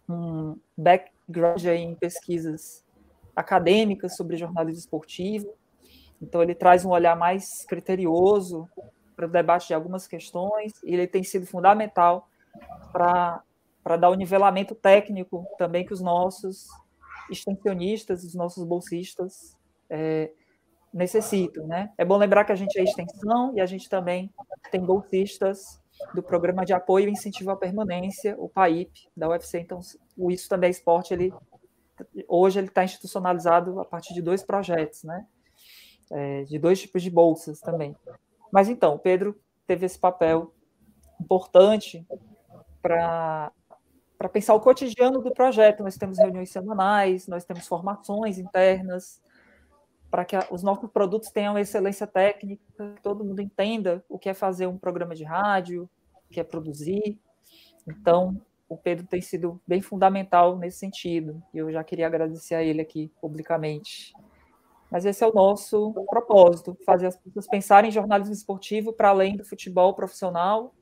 um 0.07 0.55
background 0.77 1.65
em 1.65 1.95
pesquisas 1.95 2.86
acadêmicas 3.36 4.15
sobre 4.15 4.38
jornalismo 4.38 4.81
esportivo, 4.81 5.51
então 6.21 6.41
ele 6.41 6.55
traz 6.55 6.85
um 6.85 6.89
olhar 6.89 7.15
mais 7.15 7.65
criterioso 7.65 8.67
para 9.15 9.25
o 9.25 9.29
debate 9.29 9.67
de 9.67 9.73
algumas 9.73 10.07
questões, 10.07 10.73
e 10.83 10.93
ele 10.93 11.07
tem 11.07 11.23
sido 11.23 11.45
fundamental 11.45 12.27
para 12.91 13.43
dar 13.97 14.09
o 14.09 14.15
nivelamento 14.15 14.73
técnico 14.73 15.45
também 15.57 15.85
que 15.85 15.93
os 15.93 16.01
nossos 16.01 16.67
extensionistas, 17.29 18.23
os 18.23 18.33
nossos 18.33 18.63
bolsistas 18.63 19.57
é, 19.89 20.31
necessitam. 20.93 21.67
Né? 21.67 21.91
É 21.97 22.05
bom 22.05 22.17
lembrar 22.17 22.45
que 22.45 22.51
a 22.51 22.55
gente 22.55 22.79
é 22.79 22.83
extensão 22.83 23.53
e 23.55 23.61
a 23.61 23.65
gente 23.65 23.89
também 23.89 24.33
tem 24.71 24.81
bolsistas 24.81 25.79
do 26.13 26.23
Programa 26.23 26.65
de 26.65 26.73
Apoio 26.73 27.09
e 27.09 27.11
Incentivo 27.11 27.51
à 27.51 27.55
Permanência, 27.55 28.35
o 28.38 28.47
PAIP, 28.47 29.09
da 29.15 29.29
UFC. 29.29 29.59
Então, 29.59 29.79
o 30.17 30.31
Isso 30.31 30.47
Também 30.47 30.69
é 30.69 30.71
Esporte, 30.71 31.13
ele, 31.13 31.33
hoje 32.27 32.59
ele 32.59 32.67
está 32.67 32.83
institucionalizado 32.83 33.79
a 33.79 33.85
partir 33.85 34.13
de 34.13 34.21
dois 34.21 34.41
projetos, 34.41 35.03
né? 35.03 35.25
É, 36.11 36.43
de 36.43 36.57
dois 36.57 36.81
tipos 36.81 37.03
de 37.03 37.09
bolsas 37.11 37.59
também. 37.59 37.95
Mas 38.51 38.67
então, 38.67 38.95
o 38.95 38.99
Pedro 38.99 39.39
teve 39.67 39.85
esse 39.85 39.99
papel 39.99 40.51
importante 41.21 42.03
para 42.81 43.51
pensar 44.33 44.55
o 44.55 44.59
cotidiano 44.59 45.21
do 45.21 45.31
projeto. 45.31 45.83
Nós 45.83 45.97
temos 45.97 46.17
reuniões 46.17 46.49
semanais, 46.49 47.27
nós 47.27 47.45
temos 47.45 47.67
formações 47.67 48.39
internas, 48.39 49.21
para 50.09 50.25
que 50.25 50.35
os 50.49 50.63
nossos 50.63 50.89
produtos 50.89 51.29
tenham 51.29 51.55
excelência 51.59 52.07
técnica, 52.07 52.63
que 52.75 53.01
todo 53.03 53.23
mundo 53.23 53.39
entenda 53.39 54.03
o 54.09 54.17
que 54.17 54.29
é 54.29 54.33
fazer 54.33 54.65
um 54.65 54.79
programa 54.79 55.13
de 55.13 55.23
rádio, 55.23 55.87
o 56.27 56.33
que 56.33 56.39
é 56.39 56.43
produzir. 56.43 57.19
Então, 57.87 58.41
o 58.67 58.75
Pedro 58.75 59.05
tem 59.05 59.21
sido 59.21 59.61
bem 59.67 59.81
fundamental 59.81 60.57
nesse 60.57 60.79
sentido, 60.79 61.39
e 61.53 61.59
eu 61.59 61.71
já 61.71 61.83
queria 61.83 62.07
agradecer 62.07 62.55
a 62.55 62.63
ele 62.63 62.81
aqui 62.81 63.11
publicamente. 63.21 64.11
Mas 64.91 65.05
esse 65.05 65.24
é 65.24 65.27
o 65.27 65.34
nosso 65.34 65.93
propósito, 66.10 66.77
fazer 66.86 67.08
as 67.08 67.17
pessoas 67.17 67.48
pensarem 67.48 67.89
em 67.89 67.93
jornalismo 67.93 68.34
esportivo 68.34 68.91
para 68.91 69.10
além 69.10 69.38
do 69.38 69.46
futebol 69.46 69.93
profissional 69.93 70.74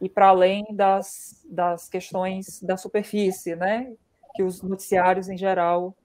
e 0.00 0.08
para 0.08 0.28
além 0.28 0.64
das, 0.72 1.44
das 1.48 1.88
questões 1.88 2.60
da 2.62 2.76
superfície, 2.76 3.56
né? 3.56 3.94
Que 4.34 4.42
os 4.42 4.62
noticiários, 4.62 5.28
em 5.28 5.36
geral, 5.36 5.96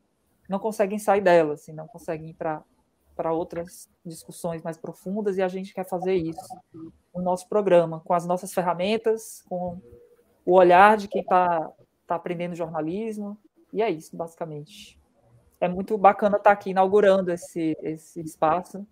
não 0.48 0.60
conseguem 0.60 1.00
sair 1.00 1.22
delas, 1.22 1.62
assim, 1.62 1.74
não 1.74 1.88
conseguem 1.88 2.30
ir 2.30 2.34
para 2.34 3.34
outras 3.34 3.90
discussões 4.06 4.62
mais 4.62 4.78
profundas, 4.78 5.38
e 5.38 5.42
a 5.42 5.48
gente 5.48 5.74
quer 5.74 5.88
fazer 5.88 6.16
isso 6.16 6.56
no 7.14 7.22
nosso 7.22 7.48
programa, 7.50 8.02
com 8.02 8.14
as 8.14 8.26
nossas 8.26 8.54
ferramentas, 8.54 9.44
com 9.48 9.80
o 10.46 10.54
olhar 10.54 10.98
de 10.98 11.08
quem 11.08 11.22
está 11.22 11.72
tá 12.06 12.16
aprendendo 12.16 12.56
jornalismo, 12.56 13.38
e 13.74 13.82
é 13.82 13.90
isso, 13.90 14.16
basicamente. 14.16 15.00
É 15.66 15.68
muito 15.68 15.98
bacana 15.98 16.38
estar 16.38 16.52
tá 16.52 16.54
aqui 16.54 16.70
inaugurando 16.70 17.32
esse, 17.32 17.76
esse 17.82 18.22
espaço. 18.22 18.86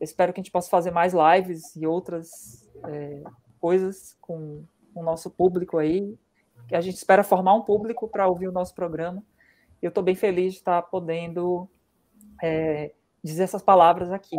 espero 0.00 0.32
que 0.32 0.40
a 0.40 0.42
gente 0.42 0.50
possa 0.50 0.70
fazer 0.70 0.90
mais 0.90 1.12
lives 1.12 1.76
e 1.76 1.86
outras 1.86 2.66
é, 2.84 3.22
coisas 3.60 4.16
com 4.18 4.64
o 4.94 5.02
nosso 5.02 5.30
público 5.30 5.76
aí. 5.76 6.18
Que 6.66 6.74
a 6.74 6.80
gente 6.80 6.96
espera 6.96 7.22
formar 7.22 7.54
um 7.54 7.60
público 7.60 8.08
para 8.08 8.26
ouvir 8.26 8.48
o 8.48 8.52
nosso 8.52 8.74
programa. 8.74 9.22
Eu 9.82 9.90
estou 9.90 10.02
bem 10.02 10.14
feliz 10.14 10.54
de 10.54 10.60
estar 10.60 10.80
podendo 10.82 11.68
é, 12.42 12.94
dizer 13.22 13.42
essas 13.42 13.62
palavras 13.62 14.10
aqui. 14.10 14.38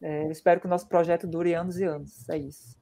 É, 0.00 0.24
eu 0.24 0.30
espero 0.30 0.58
que 0.58 0.66
o 0.66 0.70
nosso 0.70 0.88
projeto 0.88 1.26
dure 1.26 1.52
anos 1.52 1.78
e 1.78 1.84
anos. 1.84 2.26
É 2.30 2.38
isso. 2.38 2.78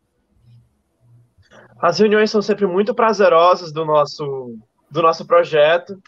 As 1.81 1.99
reuniões 1.99 2.31
são 2.31 2.41
sempre 2.41 2.67
muito 2.67 2.95
prazerosas 2.95 3.73
do 3.73 3.85
nosso, 3.85 4.57
do 4.89 5.03
nosso 5.03 5.27
projeto. 5.27 6.01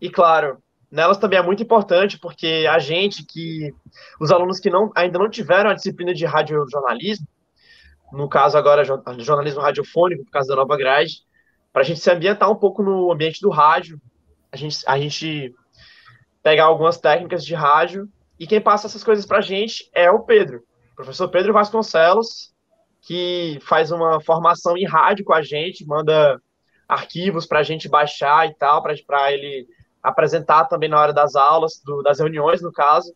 E, 0.00 0.10
claro, 0.10 0.60
nelas 0.94 1.18
também 1.18 1.38
é 1.38 1.42
muito 1.42 1.62
importante, 1.62 2.18
porque 2.18 2.66
a 2.70 2.78
gente 2.78 3.24
que. 3.24 3.74
Os 4.20 4.30
alunos 4.30 4.60
que 4.60 4.70
não, 4.70 4.90
ainda 4.94 5.18
não 5.18 5.28
tiveram 5.28 5.70
a 5.70 5.74
disciplina 5.74 6.14
de 6.14 6.24
radiojornalismo, 6.24 7.26
no 8.12 8.28
caso 8.28 8.56
agora 8.56 8.84
jornalismo 8.84 9.60
radiofônico, 9.60 10.24
por 10.24 10.30
causa 10.30 10.48
da 10.48 10.56
nova 10.56 10.76
grade, 10.76 11.22
para 11.72 11.82
a 11.82 11.84
gente 11.84 11.98
se 11.98 12.10
ambientar 12.10 12.50
um 12.50 12.54
pouco 12.54 12.82
no 12.82 13.10
ambiente 13.10 13.40
do 13.40 13.50
rádio, 13.50 14.00
a 14.52 14.56
gente, 14.56 14.78
a 14.86 14.96
gente 14.96 15.52
pegar 16.42 16.64
algumas 16.64 16.98
técnicas 16.98 17.44
de 17.44 17.54
rádio, 17.54 18.08
e 18.38 18.46
quem 18.46 18.60
passa 18.60 18.86
essas 18.86 19.02
coisas 19.02 19.26
para 19.26 19.38
a 19.38 19.42
gente 19.42 19.90
é 19.92 20.10
o 20.10 20.20
Pedro, 20.20 20.62
o 20.92 20.96
professor 20.96 21.28
Pedro 21.28 21.52
Vasconcelos, 21.52 22.54
que 23.02 23.58
faz 23.62 23.90
uma 23.90 24.20
formação 24.20 24.76
em 24.76 24.86
rádio 24.86 25.24
com 25.24 25.34
a 25.34 25.42
gente, 25.42 25.84
manda 25.86 26.40
arquivos 26.88 27.46
para 27.46 27.58
a 27.58 27.62
gente 27.62 27.88
baixar 27.88 28.48
e 28.48 28.54
tal, 28.54 28.82
para 28.82 29.32
ele 29.32 29.66
apresentar 30.04 30.66
também 30.66 30.88
na 30.88 31.00
hora 31.00 31.12
das 31.12 31.34
aulas, 31.34 31.80
do, 31.82 32.02
das 32.02 32.18
reuniões, 32.18 32.60
no 32.60 32.70
caso. 32.70 33.14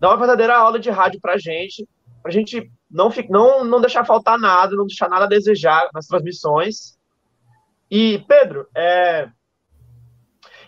Dá 0.00 0.08
uma 0.08 0.18
verdadeira 0.18 0.58
aula 0.58 0.78
de 0.80 0.90
rádio 0.90 1.20
para 1.20 1.34
a 1.34 1.38
gente, 1.38 1.88
para 2.20 2.30
a 2.30 2.34
gente 2.34 2.68
não, 2.90 3.08
não, 3.30 3.64
não 3.64 3.80
deixar 3.80 4.04
faltar 4.04 4.36
nada, 4.36 4.74
não 4.74 4.86
deixar 4.86 5.08
nada 5.08 5.24
a 5.24 5.28
desejar 5.28 5.88
nas 5.94 6.06
transmissões. 6.06 6.98
E, 7.88 8.18
Pedro, 8.26 8.66
é, 8.76 9.28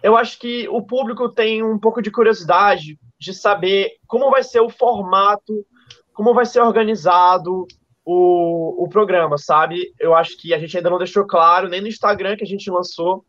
eu 0.00 0.16
acho 0.16 0.38
que 0.38 0.68
o 0.68 0.80
público 0.80 1.28
tem 1.28 1.62
um 1.62 1.78
pouco 1.78 2.00
de 2.00 2.10
curiosidade 2.10 2.96
de 3.18 3.34
saber 3.34 3.96
como 4.06 4.30
vai 4.30 4.44
ser 4.44 4.60
o 4.60 4.70
formato, 4.70 5.66
como 6.12 6.32
vai 6.32 6.46
ser 6.46 6.60
organizado 6.60 7.66
o, 8.04 8.84
o 8.84 8.88
programa, 8.88 9.36
sabe? 9.36 9.92
Eu 9.98 10.14
acho 10.14 10.40
que 10.40 10.54
a 10.54 10.58
gente 10.58 10.76
ainda 10.76 10.90
não 10.90 10.98
deixou 10.98 11.26
claro, 11.26 11.68
nem 11.68 11.80
no 11.80 11.88
Instagram 11.88 12.36
que 12.36 12.44
a 12.44 12.46
gente 12.46 12.70
lançou, 12.70 13.24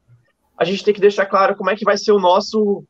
a 0.60 0.66
gente 0.66 0.84
tem 0.84 0.94
que 0.94 1.00
deixar 1.00 1.26
claro 1.26 1.56
como 1.56 1.70
é 1.70 1.76
que 1.76 1.86
vai 1.86 1.98
ser 1.98 2.12
o 2.12 2.20
nosso 2.20 2.84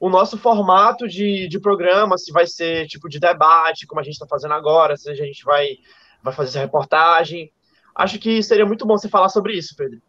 o 0.00 0.08
nosso 0.08 0.38
formato 0.38 1.06
de, 1.06 1.46
de 1.46 1.60
programa, 1.60 2.16
se 2.16 2.32
vai 2.32 2.46
ser 2.46 2.86
tipo 2.86 3.06
de 3.06 3.20
debate, 3.20 3.86
como 3.86 4.00
a 4.00 4.02
gente 4.02 4.14
está 4.14 4.26
fazendo 4.26 4.54
agora, 4.54 4.96
se 4.96 5.10
a 5.10 5.14
gente 5.14 5.44
vai, 5.44 5.76
vai 6.22 6.32
fazer 6.32 6.60
reportagem. 6.60 7.52
Acho 7.94 8.18
que 8.18 8.42
seria 8.42 8.64
muito 8.64 8.86
bom 8.86 8.96
você 8.96 9.10
falar 9.10 9.28
sobre 9.28 9.52
isso, 9.52 9.76
Pedro. 9.76 10.00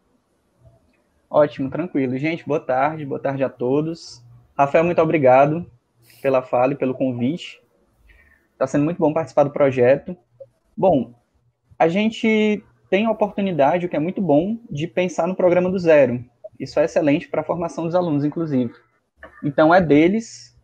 Ótimo, 1.28 1.68
tranquilo. 1.68 2.16
Gente, 2.16 2.42
boa 2.46 2.58
tarde, 2.58 3.04
boa 3.04 3.20
tarde 3.20 3.44
a 3.44 3.50
todos. 3.50 4.24
Rafael, 4.56 4.82
muito 4.82 5.02
obrigado 5.02 5.70
pela 6.22 6.40
fala 6.40 6.72
e 6.72 6.76
pelo 6.76 6.94
convite. 6.94 7.62
Está 8.54 8.66
sendo 8.66 8.84
muito 8.84 8.98
bom 8.98 9.12
participar 9.12 9.44
do 9.44 9.50
projeto. 9.50 10.16
Bom, 10.74 11.12
a 11.78 11.86
gente 11.86 12.64
tem 12.88 13.04
a 13.04 13.10
oportunidade, 13.10 13.84
o 13.84 13.88
que 13.90 13.96
é 13.96 14.00
muito 14.00 14.22
bom, 14.22 14.56
de 14.70 14.86
pensar 14.86 15.28
no 15.28 15.36
programa 15.36 15.70
do 15.70 15.78
zero. 15.78 16.24
Isso 16.62 16.78
é 16.78 16.84
excelente 16.84 17.28
para 17.28 17.40
a 17.40 17.44
formação 17.44 17.86
dos 17.86 17.96
alunos, 17.96 18.24
inclusive. 18.24 18.72
Então, 19.42 19.74
é 19.74 19.80
deles, 19.80 20.56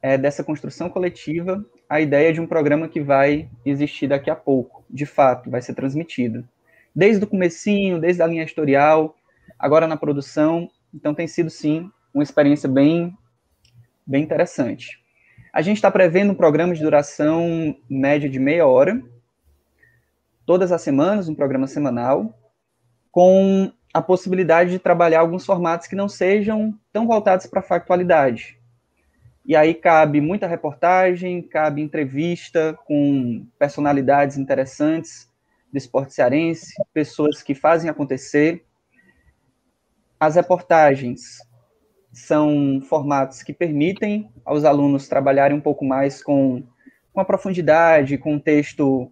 é 0.00 0.16
dessa 0.16 0.44
construção 0.44 0.88
coletiva, 0.88 1.66
a 1.88 2.00
ideia 2.00 2.32
de 2.32 2.40
um 2.40 2.46
programa 2.46 2.88
que 2.88 3.00
vai 3.00 3.50
existir 3.66 4.06
daqui 4.06 4.30
a 4.30 4.36
pouco, 4.36 4.84
de 4.88 5.04
fato, 5.04 5.50
vai 5.50 5.60
ser 5.60 5.74
transmitido. 5.74 6.48
Desde 6.94 7.24
o 7.24 7.26
comecinho, 7.26 8.00
desde 8.00 8.22
a 8.22 8.26
linha 8.28 8.42
editorial, 8.42 9.16
agora 9.58 9.88
na 9.88 9.96
produção, 9.96 10.70
então 10.94 11.12
tem 11.12 11.26
sido, 11.26 11.50
sim, 11.50 11.90
uma 12.14 12.22
experiência 12.22 12.68
bem, 12.68 13.12
bem 14.06 14.22
interessante. 14.22 15.02
A 15.52 15.60
gente 15.60 15.78
está 15.78 15.90
prevendo 15.90 16.30
um 16.30 16.36
programa 16.36 16.72
de 16.72 16.84
duração 16.84 17.76
média 17.90 18.30
de 18.30 18.38
meia 18.38 18.64
hora, 18.64 19.02
todas 20.46 20.70
as 20.70 20.82
semanas, 20.82 21.28
um 21.28 21.34
programa 21.34 21.66
semanal, 21.66 22.32
com 23.10 23.72
a 23.98 24.02
possibilidade 24.02 24.70
de 24.70 24.78
trabalhar 24.78 25.20
alguns 25.20 25.44
formatos 25.44 25.88
que 25.88 25.96
não 25.96 26.08
sejam 26.08 26.72
tão 26.92 27.04
voltados 27.04 27.46
para 27.46 27.58
a 27.58 27.64
factualidade. 27.64 28.56
E 29.44 29.56
aí 29.56 29.74
cabe 29.74 30.20
muita 30.20 30.46
reportagem, 30.46 31.42
cabe 31.42 31.82
entrevista 31.82 32.78
com 32.86 33.44
personalidades 33.58 34.36
interessantes 34.36 35.28
do 35.72 35.76
esporte 35.76 36.14
cearense, 36.14 36.72
pessoas 36.94 37.42
que 37.42 37.56
fazem 37.56 37.90
acontecer. 37.90 38.64
As 40.20 40.36
reportagens 40.36 41.38
são 42.12 42.80
formatos 42.88 43.42
que 43.42 43.52
permitem 43.52 44.30
aos 44.44 44.64
alunos 44.64 45.08
trabalharem 45.08 45.56
um 45.56 45.60
pouco 45.60 45.84
mais 45.84 46.22
com, 46.22 46.62
com 47.12 47.20
a 47.20 47.24
profundidade, 47.24 48.16
com 48.16 48.34
um 48.34 48.38
texto 48.38 49.10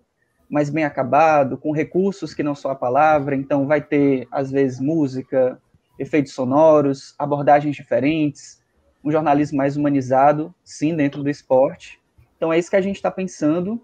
mais 0.49 0.71
bem 0.71 0.85
acabado, 0.85 1.59
com 1.59 1.73
recursos 1.73 2.33
que 2.33 2.43
não 2.43 2.55
só 2.55 2.71
a 2.71 2.76
palavra, 2.76 3.35
então 3.35 3.67
vai 3.67 3.81
ter, 3.81 4.29
às 4.31 4.50
vezes, 4.50 4.81
música, 4.81 5.61
efeitos 5.99 6.33
sonoros, 6.33 7.15
abordagens 7.19 7.75
diferentes, 7.75 8.62
um 9.03 9.11
jornalismo 9.11 9.59
mais 9.59 9.76
humanizado, 9.76 10.55
sim, 10.65 10.95
dentro 10.95 11.23
do 11.23 11.31
esporte. 11.31 12.00
Então 12.37 12.53
é 12.53 12.59
isso 12.59 12.71
que 12.71 12.76
a 12.76 12.81
gente 12.81 12.97
está 12.97 13.11
pensando 13.11 13.81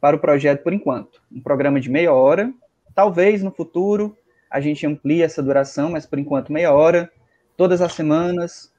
para 0.00 0.16
o 0.16 0.18
projeto 0.18 0.62
por 0.62 0.72
enquanto. 0.72 1.22
Um 1.30 1.40
programa 1.40 1.80
de 1.80 1.90
meia 1.90 2.12
hora, 2.12 2.52
talvez 2.94 3.42
no 3.42 3.50
futuro 3.50 4.16
a 4.50 4.60
gente 4.60 4.86
amplie 4.86 5.22
essa 5.22 5.42
duração, 5.42 5.90
mas 5.90 6.06
por 6.06 6.18
enquanto 6.18 6.52
meia 6.52 6.72
hora, 6.72 7.10
todas 7.56 7.82
as 7.82 7.92
semanas, 7.92 8.72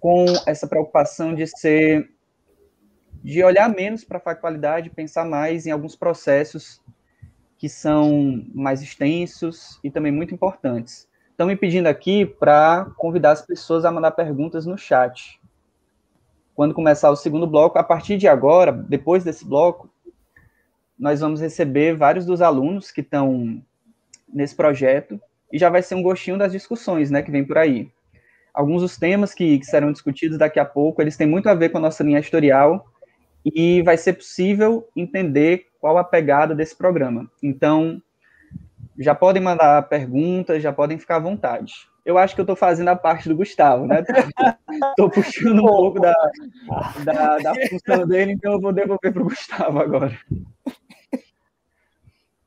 com 0.00 0.24
essa 0.46 0.66
preocupação 0.66 1.34
de 1.34 1.46
ser 1.46 2.10
de 3.22 3.44
olhar 3.44 3.68
menos 3.68 4.04
para 4.04 4.18
a 4.18 4.20
factualidade, 4.20 4.90
pensar 4.90 5.24
mais 5.24 5.66
em 5.66 5.70
alguns 5.70 5.94
processos 5.94 6.80
que 7.58 7.68
são 7.68 8.42
mais 8.54 8.80
extensos 8.80 9.78
e 9.84 9.90
também 9.90 10.10
muito 10.10 10.34
importantes. 10.34 11.06
Estão 11.30 11.46
me 11.46 11.56
pedindo 11.56 11.86
aqui 11.86 12.24
para 12.24 12.86
convidar 12.96 13.32
as 13.32 13.42
pessoas 13.42 13.84
a 13.84 13.92
mandar 13.92 14.12
perguntas 14.12 14.64
no 14.64 14.78
chat. 14.78 15.38
Quando 16.54 16.74
começar 16.74 17.10
o 17.10 17.16
segundo 17.16 17.46
bloco, 17.46 17.78
a 17.78 17.84
partir 17.84 18.16
de 18.16 18.26
agora, 18.26 18.72
depois 18.72 19.24
desse 19.24 19.46
bloco, 19.46 19.90
nós 20.98 21.20
vamos 21.20 21.40
receber 21.40 21.96
vários 21.96 22.24
dos 22.24 22.42
alunos 22.42 22.90
que 22.90 23.00
estão 23.00 23.62
nesse 24.32 24.54
projeto 24.54 25.20
e 25.52 25.58
já 25.58 25.68
vai 25.68 25.82
ser 25.82 25.94
um 25.94 26.02
gostinho 26.02 26.38
das 26.38 26.52
discussões, 26.52 27.10
né, 27.10 27.22
que 27.22 27.30
vem 27.30 27.44
por 27.44 27.58
aí. 27.58 27.90
Alguns 28.52 28.82
dos 28.82 28.96
temas 28.96 29.32
que, 29.32 29.58
que 29.58 29.66
serão 29.66 29.92
discutidos 29.92 30.38
daqui 30.38 30.58
a 30.58 30.64
pouco, 30.64 31.00
eles 31.00 31.16
têm 31.16 31.26
muito 31.26 31.48
a 31.48 31.54
ver 31.54 31.68
com 31.70 31.78
a 31.78 31.80
nossa 31.80 32.02
linha 32.02 32.18
editorial 32.18 32.89
e 33.44 33.82
vai 33.82 33.96
ser 33.96 34.14
possível 34.14 34.88
entender 34.94 35.66
qual 35.80 35.96
a 35.98 36.04
pegada 36.04 36.54
desse 36.54 36.76
programa. 36.76 37.30
Então, 37.42 38.00
já 38.98 39.14
podem 39.14 39.42
mandar 39.42 39.88
perguntas, 39.88 40.62
já 40.62 40.72
podem 40.72 40.98
ficar 40.98 41.16
à 41.16 41.20
vontade. 41.20 41.88
Eu 42.04 42.18
acho 42.18 42.34
que 42.34 42.40
eu 42.40 42.44
estou 42.44 42.56
fazendo 42.56 42.88
a 42.88 42.96
parte 42.96 43.28
do 43.28 43.36
Gustavo, 43.36 43.86
né? 43.86 44.04
Estou 44.90 45.10
puxando 45.10 45.62
um 45.62 45.66
pouco 45.66 46.00
da, 46.00 46.14
da, 47.04 47.38
da, 47.38 47.54
função 47.68 48.06
dele, 48.06 48.32
então 48.32 48.52
eu 48.52 48.60
vou 48.60 48.72
devolver 48.72 49.12
para 49.12 49.22
o 49.22 49.26
Gustavo 49.26 49.78
agora. 49.78 50.18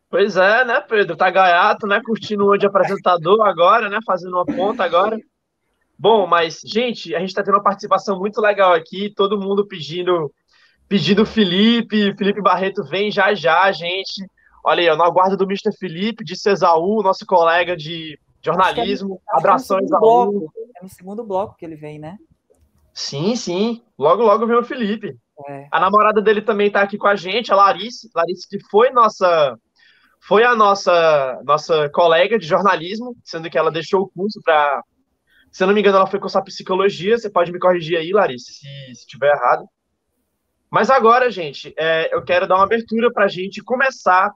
Pois 0.09 0.37
é, 0.37 0.65
né, 0.65 0.79
Pedro? 0.81 1.15
Tá 1.15 1.29
gaiato, 1.29 1.87
né? 1.87 2.01
Curtindo 2.03 2.45
o 2.45 2.57
de 2.57 2.65
apresentador 2.65 3.41
agora, 3.47 3.89
né? 3.89 3.99
Fazendo 4.05 4.33
uma 4.33 4.45
ponta 4.45 4.83
agora. 4.83 5.19
Bom, 5.97 6.27
mas, 6.27 6.59
gente, 6.65 7.15
a 7.15 7.19
gente 7.19 7.29
está 7.29 7.43
tendo 7.43 7.55
uma 7.55 7.63
participação 7.63 8.19
muito 8.19 8.41
legal 8.41 8.73
aqui, 8.73 9.13
todo 9.15 9.39
mundo 9.39 9.65
pedindo 9.65 10.31
pedindo 10.87 11.25
Felipe, 11.25 12.15
Felipe 12.15 12.41
Barreto 12.41 12.83
vem 12.83 13.11
já 13.11 13.33
já, 13.33 13.71
gente. 13.71 14.25
Olha 14.65 14.81
aí, 14.81 14.87
eu 14.87 14.95
no 14.95 15.03
aguardo 15.03 15.35
do 15.35 15.43
Mr. 15.43 15.75
Felipe, 15.77 16.23
de 16.23 16.37
Cesaú, 16.37 17.03
nosso 17.03 17.25
colega 17.25 17.75
de 17.75 18.17
jornalismo. 18.41 19.21
É, 19.33 19.37
Abrações 19.37 19.91
é 19.91 19.95
É 19.95 20.83
no 20.83 20.89
segundo 20.89 21.23
bloco 21.23 21.55
que 21.57 21.65
ele 21.65 21.75
vem, 21.75 21.99
né? 21.99 22.17
Sim, 22.93 23.35
sim. 23.35 23.81
Logo, 23.97 24.23
logo 24.23 24.45
vem 24.45 24.57
o 24.57 24.63
Felipe. 24.63 25.17
É. 25.49 25.67
A 25.71 25.79
namorada 25.79 26.21
dele 26.21 26.41
também 26.41 26.67
está 26.67 26.81
aqui 26.81 26.97
com 26.97 27.07
a 27.07 27.15
gente, 27.15 27.51
a 27.51 27.55
Larice. 27.55 28.09
Larice, 28.15 28.47
que 28.47 28.59
foi 28.69 28.91
nossa. 28.91 29.57
Foi 30.25 30.43
a 30.43 30.55
nossa 30.55 31.41
nossa 31.43 31.89
colega 31.89 32.39
de 32.39 32.47
jornalismo, 32.47 33.13
sendo 33.25 33.49
que 33.49 33.57
ela 33.57 33.71
deixou 33.71 34.03
o 34.03 34.09
curso 34.09 34.39
para. 34.43 34.81
Se 35.51 35.63
eu 35.63 35.67
não 35.67 35.73
me 35.73 35.81
engano, 35.81 35.97
ela 35.97 36.07
foi 36.07 36.19
cursar 36.19 36.43
psicologia. 36.43 37.17
Você 37.17 37.29
pode 37.29 37.51
me 37.51 37.59
corrigir 37.59 37.97
aí, 37.97 38.11
Larice, 38.11 38.53
se 38.53 38.91
estiver 38.91 39.33
errado. 39.33 39.65
Mas 40.73 40.89
agora, 40.89 41.29
gente, 41.29 41.71
é, 41.77 42.11
eu 42.11 42.23
quero 42.23 42.47
dar 42.47 42.55
uma 42.55 42.63
abertura 42.63 43.13
para 43.13 43.25
a 43.25 43.27
gente 43.27 43.63
começar 43.63 44.33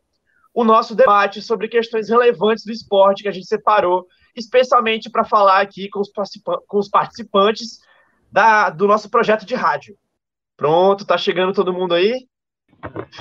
o 0.54 0.63
nosso 0.63 0.93
debate 0.93 1.41
sobre 1.41 1.67
questões 1.67 2.10
relevantes 2.10 2.63
do 2.63 2.71
esporte 2.71 3.23
que 3.23 3.28
a 3.28 3.32
gente 3.32 3.47
separou, 3.47 4.06
especialmente 4.36 5.10
para 5.10 5.23
falar 5.23 5.62
aqui 5.62 5.89
com 5.89 6.00
os, 6.00 6.12
com 6.67 6.78
os 6.78 6.89
participantes 6.89 7.80
da, 8.32 8.69
do 8.69 8.86
nosso 8.86 9.10
projeto 9.10 9.47
de 9.47 9.56
rádio. 9.56 9.97
Pronto, 10.56 11.08
tá 11.08 11.17
chegando 11.17 11.54
todo 11.54 11.73
mundo 11.73 11.95
aí? 11.95 12.28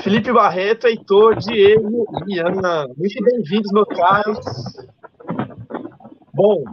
Felipe 0.03 0.31
Barreto, 0.31 0.87
Heitor, 0.87 1.37
Diego 1.37 2.05
e 2.29 2.39
Ana. 2.39 2.87
Muito 2.99 3.25
bem-vindos, 3.25 3.73
meus 3.73 3.89
caros. 3.89 4.39
Bom, 6.35 6.65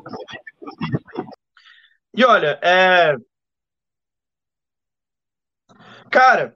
e 2.13 2.25
olha, 2.25 2.59
é, 2.61 3.15
Cara, 6.13 6.55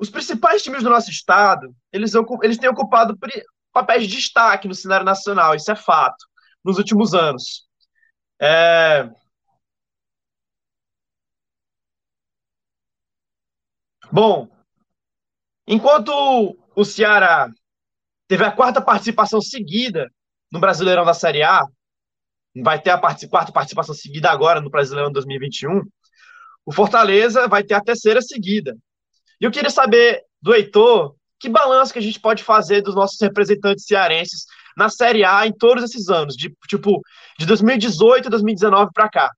os 0.00 0.10
principais 0.10 0.64
times 0.64 0.82
do 0.82 0.90
nosso 0.90 1.12
estado, 1.12 1.72
eles, 1.92 2.12
eles 2.42 2.58
têm 2.58 2.68
ocupado 2.68 3.16
papéis 3.72 4.02
de 4.02 4.16
destaque 4.16 4.66
no 4.66 4.74
cenário 4.74 5.06
nacional, 5.06 5.54
isso 5.54 5.70
é 5.70 5.76
fato, 5.76 6.26
nos 6.64 6.76
últimos 6.76 7.14
anos. 7.14 7.68
É... 8.40 9.08
Bom, 14.10 14.48
enquanto 15.68 16.58
o 16.74 16.84
Ceará 16.84 17.48
teve 18.26 18.42
a 18.42 18.50
quarta 18.50 18.82
participação 18.82 19.40
seguida 19.40 20.10
no 20.50 20.58
Brasileirão 20.58 21.04
da 21.04 21.14
Série 21.14 21.44
A, 21.44 21.62
vai 22.56 22.82
ter 22.82 22.90
a 22.90 22.98
quarta 22.98 23.52
participação 23.52 23.94
seguida 23.94 24.32
agora 24.32 24.60
no 24.60 24.68
Brasileirão 24.68 25.12
2021, 25.12 25.82
o 26.64 26.72
Fortaleza 26.72 27.46
vai 27.46 27.62
ter 27.62 27.74
a 27.74 27.80
terceira 27.80 28.20
seguida. 28.20 28.76
E 29.40 29.44
eu 29.44 29.50
queria 29.50 29.70
saber 29.70 30.22
do 30.40 30.54
Heitor 30.54 31.14
que 31.38 31.48
balanço 31.48 31.92
que 31.92 31.98
a 31.98 32.02
gente 32.02 32.18
pode 32.18 32.42
fazer 32.42 32.80
dos 32.80 32.94
nossos 32.94 33.20
representantes 33.20 33.84
cearenses 33.84 34.46
na 34.76 34.88
Série 34.88 35.24
A 35.24 35.46
em 35.46 35.52
todos 35.52 35.84
esses 35.84 36.08
anos, 36.08 36.34
de 36.34 36.54
tipo 36.66 37.00
de 37.38 37.46
2018 37.46 38.28
a 38.28 38.30
2019 38.30 38.90
para 38.92 39.08
cá. 39.08 39.30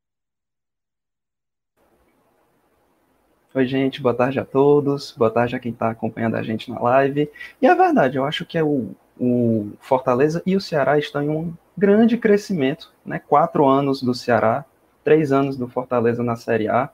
Oi, 3.55 3.67
gente, 3.67 4.01
boa 4.01 4.15
tarde 4.15 4.39
a 4.39 4.45
todos, 4.45 5.13
boa 5.17 5.31
tarde 5.31 5.57
a 5.57 5.59
quem 5.59 5.73
está 5.73 5.91
acompanhando 5.91 6.37
a 6.37 6.43
gente 6.43 6.71
na 6.71 6.79
live. 6.79 7.29
E 7.61 7.67
é 7.67 7.75
verdade, 7.75 8.17
eu 8.17 8.25
acho 8.25 8.45
que 8.45 8.57
é 8.57 8.63
o, 8.63 8.95
o 9.19 9.73
Fortaleza 9.81 10.43
e 10.47 10.55
o 10.55 10.61
Ceará 10.61 10.99
estão 10.99 11.23
em 11.23 11.29
um 11.29 11.55
grande 11.77 12.17
crescimento, 12.17 12.93
né? 13.05 13.19
Quatro 13.19 13.67
anos 13.67 14.03
do 14.03 14.15
Ceará, 14.15 14.65
três 15.03 15.33
anos 15.33 15.57
do 15.57 15.67
Fortaleza 15.67 16.23
na 16.23 16.37
Série 16.37 16.69
A 16.69 16.91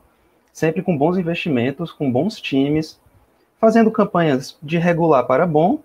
sempre 0.55 0.83
com 0.83 0.97
bons 0.97 1.19
investimentos, 1.19 1.91
com 1.91 2.11
bons 2.11 2.41
times, 2.41 3.01
fazendo 3.59 3.91
campanhas 3.91 4.57
de 4.63 4.79
regular 4.79 5.27
para 5.27 5.45
bom. 5.49 5.83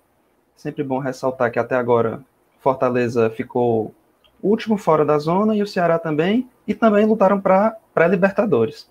Sempre 0.55 0.83
bom 0.83 0.99
ressaltar 0.99 1.51
que 1.51 1.57
até 1.57 1.75
agora 1.75 2.21
Fortaleza 2.59 3.31
ficou 3.31 3.95
último 4.43 4.77
fora 4.77 5.03
da 5.03 5.17
zona 5.17 5.55
e 5.55 5.63
o 5.63 5.67
Ceará 5.67 5.97
também, 5.97 6.47
e 6.67 6.75
também 6.75 7.03
lutaram 7.05 7.41
para 7.41 7.77
pré-Libertadores. 7.95 8.87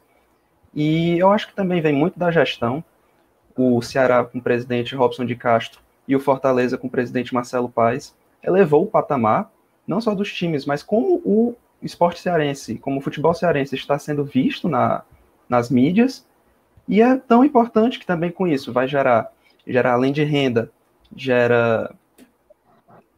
E 0.74 1.16
eu 1.16 1.30
acho 1.30 1.46
que 1.46 1.54
também 1.54 1.80
vem 1.80 1.92
muito 1.92 2.18
da 2.18 2.32
gestão. 2.32 2.82
O 3.56 3.80
Ceará 3.80 4.24
com 4.24 4.38
o 4.38 4.42
presidente 4.42 4.96
Robson 4.96 5.24
de 5.24 5.36
Castro 5.36 5.80
e 6.08 6.16
o 6.16 6.20
Fortaleza 6.20 6.76
com 6.76 6.88
o 6.88 6.90
presidente 6.90 7.32
Marcelo 7.32 7.68
Paes 7.68 8.16
elevou 8.42 8.82
o 8.82 8.86
patamar, 8.86 9.50
não 9.86 10.00
só 10.00 10.12
dos 10.12 10.32
times, 10.32 10.66
mas 10.66 10.82
como 10.82 11.22
o 11.24 11.54
esporte 11.80 12.20
cearense, 12.20 12.78
como 12.78 12.98
o 12.98 13.00
futebol 13.00 13.32
cearense 13.32 13.76
está 13.76 13.96
sendo 13.96 14.24
visto 14.24 14.68
na, 14.68 15.04
nas 15.48 15.70
mídias, 15.70 16.26
e 16.86 17.02
é 17.02 17.16
tão 17.16 17.44
importante 17.44 17.98
que 17.98 18.06
também 18.06 18.30
com 18.30 18.46
isso 18.46 18.72
vai 18.72 18.88
gerar, 18.88 19.30
gerar 19.66 19.92
além 19.92 20.12
de 20.12 20.24
renda, 20.24 20.70
gera 21.14 21.94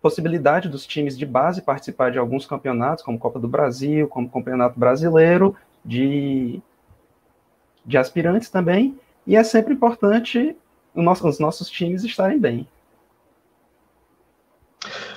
possibilidade 0.01 0.69
dos 0.69 0.87
times 0.87 1.17
de 1.17 1.27
base 1.27 1.63
participar 1.63 2.11
de 2.11 2.19
alguns 2.19 2.47
campeonatos, 2.47 3.05
como 3.05 3.19
Copa 3.19 3.39
do 3.39 3.49
Brasil, 3.49 4.09
como 4.09 4.31
Campeonato 4.31 4.79
Brasileiro, 4.79 5.55
de, 5.85 6.61
de 7.85 7.99
aspirantes 7.99 8.49
também, 8.49 8.99
e 9.27 9.37
é 9.37 9.45
sempre 9.45 9.75
importante 9.75 10.57
nosso, 10.95 11.29
os 11.29 11.39
nossos 11.39 11.69
times 11.69 12.03
estarem 12.03 12.39
bem. 12.39 12.67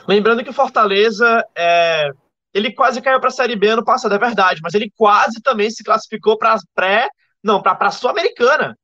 Lembrando 0.07 0.43
que 0.43 0.49
o 0.49 0.53
Fortaleza 0.53 1.45
é, 1.55 2.11
ele 2.53 2.71
quase 2.71 3.01
caiu 3.01 3.19
para 3.19 3.29
a 3.29 3.31
Série 3.31 3.55
B 3.55 3.67
ano 3.67 3.83
passado, 3.83 4.13
é 4.13 4.19
verdade, 4.19 4.59
mas 4.61 4.73
ele 4.73 4.91
quase 4.95 5.41
também 5.41 5.69
se 5.71 5.83
classificou 5.83 6.37
para 6.37 6.57
pré, 6.75 7.09
não, 7.43 7.61
para 7.61 7.77
a 7.79 7.91
Sul-Americana. 7.91 8.77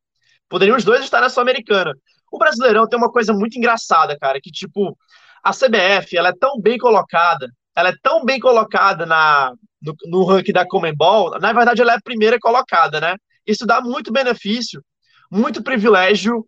Poderiam 0.49 0.75
os 0.75 0.83
dois 0.83 1.01
estar 1.01 1.21
na 1.21 1.29
Sul-Americana. 1.29 1.93
O 2.31 2.37
Brasileirão 2.37 2.87
tem 2.87 2.97
uma 2.97 3.11
coisa 3.11 3.33
muito 3.33 3.57
engraçada, 3.57 4.17
cara, 4.17 4.39
que 4.41 4.51
tipo, 4.51 4.97
a 5.43 5.51
CBF, 5.51 6.17
ela 6.17 6.29
é 6.29 6.33
tão 6.39 6.59
bem 6.59 6.77
colocada, 6.77 7.47
ela 7.75 7.89
é 7.89 7.93
tão 8.01 8.25
bem 8.25 8.39
colocada 8.39 9.05
na 9.05 9.53
no, 9.81 9.95
no 10.07 10.25
ranking 10.25 10.51
da 10.51 10.67
Comembol, 10.67 11.39
na 11.39 11.53
verdade 11.53 11.81
ela 11.81 11.93
é 11.93 11.95
a 11.95 12.01
primeira 12.01 12.37
colocada, 12.39 12.99
né? 12.99 13.15
Isso 13.47 13.65
dá 13.65 13.81
muito 13.81 14.11
benefício, 14.11 14.83
muito 15.31 15.63
privilégio 15.63 16.45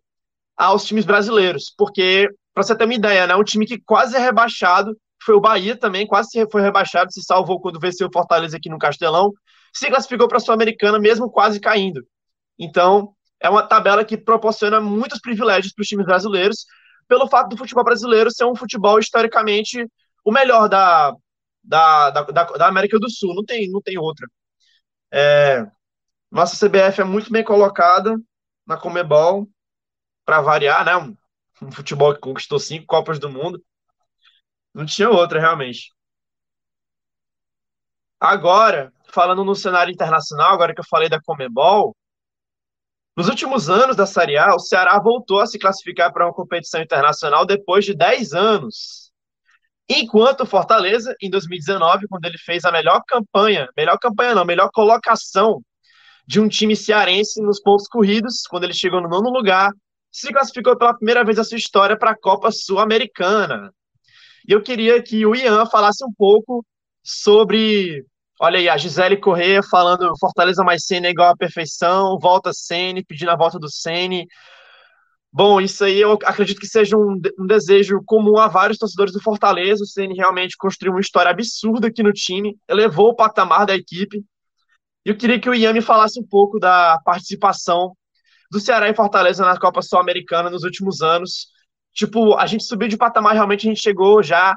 aos 0.56 0.84
times 0.84 1.04
brasileiros, 1.04 1.72
porque 1.76 2.28
para 2.52 2.62
você 2.62 2.76
ter 2.76 2.84
uma 2.84 2.94
ideia, 2.94 3.26
né, 3.26 3.34
um 3.34 3.42
time 3.42 3.64
que 3.66 3.80
quase 3.80 4.14
é 4.14 4.18
rebaixado 4.18 4.94
foi 5.24 5.34
o 5.34 5.40
Bahia 5.40 5.76
também, 5.76 6.06
quase 6.06 6.46
foi 6.50 6.62
rebaixado, 6.62 7.12
se 7.12 7.22
salvou 7.22 7.60
quando 7.60 7.80
venceu 7.80 8.08
o 8.08 8.12
Fortaleza 8.12 8.56
aqui 8.56 8.68
no 8.68 8.78
Castelão, 8.78 9.32
se 9.72 9.88
classificou 9.88 10.28
para 10.28 10.38
a 10.38 10.40
Sul-Americana, 10.40 10.98
mesmo 10.98 11.30
quase 11.30 11.60
caindo. 11.60 12.06
Então, 12.58 13.14
é 13.40 13.48
uma 13.48 13.62
tabela 13.62 14.04
que 14.04 14.16
proporciona 14.16 14.80
muitos 14.80 15.20
privilégios 15.20 15.72
para 15.72 15.82
os 15.82 15.88
times 15.88 16.06
brasileiros, 16.06 16.66
pelo 17.08 17.28
fato 17.28 17.50
do 17.50 17.56
futebol 17.56 17.84
brasileiro 17.84 18.30
ser 18.30 18.44
um 18.44 18.54
futebol 18.54 18.98
historicamente 18.98 19.86
o 20.24 20.30
melhor 20.30 20.68
da, 20.68 21.14
da, 21.62 22.10
da, 22.10 22.44
da 22.44 22.68
América 22.68 22.98
do 22.98 23.10
Sul, 23.10 23.34
não 23.34 23.44
tem, 23.44 23.68
não 23.70 23.80
tem 23.80 23.98
outra. 23.98 24.26
É, 25.12 25.66
nossa 26.30 26.56
CBF 26.56 27.00
é 27.00 27.04
muito 27.04 27.30
bem 27.30 27.44
colocada 27.44 28.16
na 28.66 28.76
Comebol, 28.76 29.48
para 30.24 30.40
variar, 30.40 30.84
né? 30.84 30.96
Um, 30.96 31.16
um 31.66 31.72
futebol 31.72 32.14
que 32.14 32.20
conquistou 32.20 32.58
cinco 32.58 32.86
Copas 32.86 33.18
do 33.18 33.28
Mundo. 33.28 33.62
Não 34.74 34.86
tinha 34.86 35.10
outra, 35.10 35.40
realmente. 35.40 35.92
Agora, 38.20 38.92
falando 39.12 39.44
no 39.44 39.54
cenário 39.54 39.92
internacional, 39.92 40.54
agora 40.54 40.74
que 40.74 40.80
eu 40.80 40.86
falei 40.88 41.08
da 41.08 41.20
Comebol, 41.20 41.94
nos 43.16 43.28
últimos 43.28 43.68
anos 43.68 43.94
da 43.96 44.06
Série 44.06 44.38
A, 44.38 44.54
o 44.54 44.58
Ceará 44.58 44.98
voltou 44.98 45.40
a 45.40 45.46
se 45.46 45.58
classificar 45.58 46.12
para 46.12 46.24
uma 46.24 46.32
competição 46.32 46.80
internacional 46.80 47.44
depois 47.44 47.84
de 47.84 47.94
10 47.94 48.32
anos. 48.32 49.12
Enquanto 49.88 50.42
o 50.42 50.46
Fortaleza, 50.46 51.14
em 51.20 51.28
2019, 51.28 52.06
quando 52.08 52.24
ele 52.24 52.38
fez 52.38 52.64
a 52.64 52.72
melhor 52.72 53.02
campanha, 53.06 53.68
melhor 53.76 53.98
campanha 53.98 54.34
não, 54.34 54.44
melhor 54.44 54.70
colocação 54.72 55.60
de 56.26 56.40
um 56.40 56.48
time 56.48 56.74
cearense 56.74 57.42
nos 57.42 57.60
pontos 57.60 57.86
corridos, 57.88 58.42
quando 58.48 58.64
ele 58.64 58.72
chegou 58.72 59.02
no 59.02 59.08
nono 59.08 59.28
lugar, 59.28 59.70
se 60.10 60.32
classificou 60.32 60.78
pela 60.78 60.96
primeira 60.96 61.24
vez 61.24 61.36
na 61.36 61.44
sua 61.44 61.58
história 61.58 61.98
para 61.98 62.12
a 62.12 62.18
Copa 62.18 62.50
Sul-Americana. 62.50 63.74
E 64.48 64.52
eu 64.52 64.62
queria 64.62 65.02
que 65.02 65.24
o 65.26 65.34
Ian 65.34 65.66
falasse 65.66 66.04
um 66.04 66.12
pouco 66.12 66.64
sobre. 67.02 68.04
Olha 68.40 68.58
aí, 68.58 68.68
a 68.68 68.76
Gisele 68.76 69.16
Corrêa 69.16 69.62
falando 69.62 70.12
Fortaleza 70.18 70.64
mais 70.64 70.84
Sene 70.84 71.06
é 71.06 71.10
igual 71.10 71.30
à 71.30 71.36
perfeição, 71.36 72.18
volta 72.18 72.52
Sene, 72.52 73.04
pedindo 73.04 73.30
a 73.30 73.36
volta 73.36 73.58
do 73.58 73.70
Sene. 73.70 74.26
Bom, 75.32 75.60
isso 75.60 75.84
aí 75.84 76.00
eu 76.00 76.18
acredito 76.24 76.60
que 76.60 76.66
seja 76.66 76.96
um, 76.96 77.20
um, 77.38 77.46
desejo 77.46 78.02
comum 78.04 78.38
a 78.38 78.48
vários 78.48 78.78
torcedores 78.78 79.12
do 79.12 79.22
Fortaleza. 79.22 79.82
O 79.84 79.86
Ceni 79.86 80.14
realmente 80.14 80.56
construiu 80.58 80.92
uma 80.92 81.00
história 81.00 81.30
absurda 81.30 81.86
aqui 81.88 82.02
no 82.02 82.12
time, 82.12 82.58
elevou 82.68 83.10
o 83.10 83.16
patamar 83.16 83.64
da 83.64 83.74
equipe. 83.74 84.24
E 85.04 85.10
eu 85.10 85.16
queria 85.16 85.40
que 85.40 85.48
o 85.48 85.54
Ian 85.54 85.72
me 85.72 85.80
falasse 85.80 86.20
um 86.20 86.26
pouco 86.26 86.58
da 86.58 86.98
participação 87.04 87.96
do 88.50 88.60
Ceará 88.60 88.88
e 88.90 88.94
Fortaleza 88.94 89.44
na 89.44 89.58
Copa 89.58 89.80
Sul-Americana 89.80 90.50
nos 90.50 90.64
últimos 90.64 91.00
anos 91.00 91.51
tipo, 91.92 92.36
a 92.36 92.46
gente 92.46 92.64
subiu 92.64 92.88
de 92.88 92.96
patamar, 92.96 93.34
realmente 93.34 93.66
a 93.66 93.70
gente 93.70 93.82
chegou 93.82 94.22
já 94.22 94.56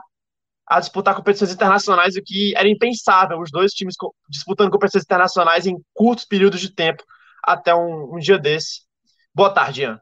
a 0.67 0.79
disputar 0.79 1.15
competições 1.15 1.51
internacionais, 1.51 2.15
o 2.15 2.23
que 2.23 2.55
era 2.55 2.67
impensável, 2.67 3.39
os 3.39 3.51
dois 3.51 3.71
times 3.71 3.95
disputando 4.27 4.71
competições 4.71 5.03
internacionais 5.03 5.65
em 5.65 5.77
curtos 5.93 6.25
períodos 6.25 6.59
de 6.59 6.73
tempo, 6.73 7.03
até 7.43 7.73
um, 7.75 8.15
um 8.15 8.17
dia 8.17 8.39
desse. 8.39 8.81
Boa 9.33 9.53
tarde, 9.53 9.83
Ian. 9.83 9.99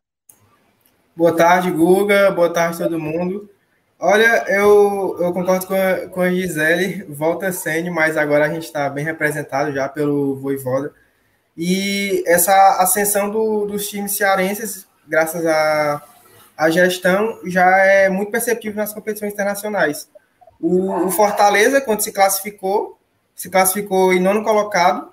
Boa 1.15 1.35
tarde, 1.35 1.69
Guga. 1.69 2.31
Boa 2.31 2.51
tarde, 2.51 2.77
todo 2.77 2.99
mundo. 2.99 3.49
Olha, 3.99 4.45
eu, 4.47 5.17
eu 5.19 5.33
concordo 5.33 5.65
com 5.67 5.73
a, 5.73 6.07
com 6.09 6.21
a 6.21 6.29
Gisele, 6.29 7.03
volta 7.03 7.51
Sene, 7.51 7.89
mas 7.89 8.17
agora 8.17 8.45
a 8.45 8.49
gente 8.49 8.63
está 8.63 8.89
bem 8.89 9.05
representado 9.05 9.71
já 9.71 9.87
pelo 9.87 10.35
Voivoda. 10.35 10.93
E 11.55 12.23
essa 12.25 12.81
ascensão 12.81 13.29
do, 13.29 13.65
dos 13.65 13.87
times 13.87 14.17
cearenses, 14.17 14.87
graças 15.07 15.45
a 15.45 16.01
a 16.63 16.69
gestão 16.69 17.39
já 17.45 17.77
é 17.79 18.09
muito 18.09 18.31
perceptível 18.31 18.77
nas 18.77 18.93
competições 18.93 19.33
internacionais. 19.33 20.09
O, 20.59 21.07
o, 21.07 21.11
Fortaleza, 21.11 21.81
quando 21.81 22.01
se 22.01 22.11
classificou, 22.11 22.97
se 23.35 23.49
classificou 23.49 24.13
em 24.13 24.19
nono 24.19 24.43
colocado 24.43 25.11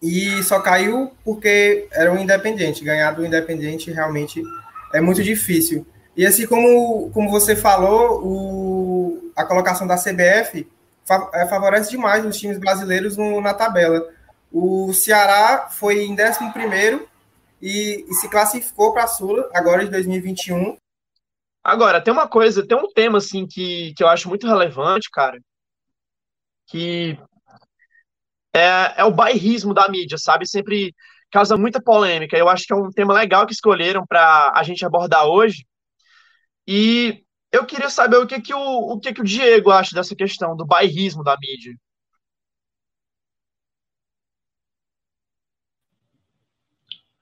e 0.00 0.42
só 0.42 0.60
caiu 0.60 1.12
porque 1.22 1.86
era 1.92 2.10
um 2.10 2.18
independente. 2.18 2.84
Ganhar 2.84 3.12
do 3.12 3.26
independente 3.26 3.90
realmente 3.90 4.42
é 4.94 5.00
muito 5.00 5.22
difícil. 5.22 5.86
E 6.16 6.24
assim 6.24 6.46
como, 6.46 7.10
como 7.10 7.30
você 7.30 7.54
falou, 7.54 8.22
o, 8.24 9.32
a 9.36 9.44
colocação 9.44 9.86
da 9.86 9.96
CBF 9.96 10.66
é, 11.34 11.46
favorece 11.46 11.90
demais 11.90 12.24
os 12.24 12.38
times 12.38 12.58
brasileiros 12.58 13.16
no, 13.16 13.40
na 13.40 13.52
tabela. 13.52 14.08
O 14.50 14.92
Ceará 14.94 15.68
foi 15.70 16.04
em 16.04 16.12
11 16.12 16.52
primeiro 16.52 17.07
e, 17.60 18.04
e 18.08 18.14
se 18.14 18.28
classificou 18.28 18.92
para 18.92 19.04
a 19.04 19.08
Sula 19.08 19.48
agora 19.52 19.84
de 19.84 19.90
2021. 19.90 20.76
Agora, 21.62 22.00
tem 22.00 22.12
uma 22.12 22.28
coisa, 22.28 22.66
tem 22.66 22.76
um 22.76 22.90
tema 22.92 23.18
assim 23.18 23.46
que, 23.46 23.92
que 23.94 24.02
eu 24.02 24.08
acho 24.08 24.28
muito 24.28 24.46
relevante, 24.46 25.10
cara, 25.10 25.38
que 26.66 27.18
é, 28.54 29.00
é 29.00 29.04
o 29.04 29.12
bairrismo 29.12 29.74
da 29.74 29.88
mídia, 29.88 30.16
sabe? 30.18 30.48
Sempre 30.48 30.94
causa 31.30 31.56
muita 31.56 31.82
polêmica. 31.82 32.36
Eu 32.36 32.48
acho 32.48 32.64
que 32.64 32.72
é 32.72 32.76
um 32.76 32.90
tema 32.90 33.12
legal 33.12 33.46
que 33.46 33.52
escolheram 33.52 34.06
para 34.06 34.52
a 34.54 34.62
gente 34.62 34.84
abordar 34.84 35.26
hoje. 35.26 35.66
E 36.66 37.24
eu 37.52 37.66
queria 37.66 37.90
saber 37.90 38.16
o 38.16 38.26
que 38.26 38.40
que 38.40 38.54
o, 38.54 38.92
o 38.92 39.00
que 39.00 39.12
que 39.12 39.20
o 39.20 39.24
Diego 39.24 39.70
acha 39.70 39.94
dessa 39.94 40.14
questão 40.14 40.56
do 40.56 40.66
bairrismo 40.66 41.22
da 41.22 41.36
mídia. 41.40 41.74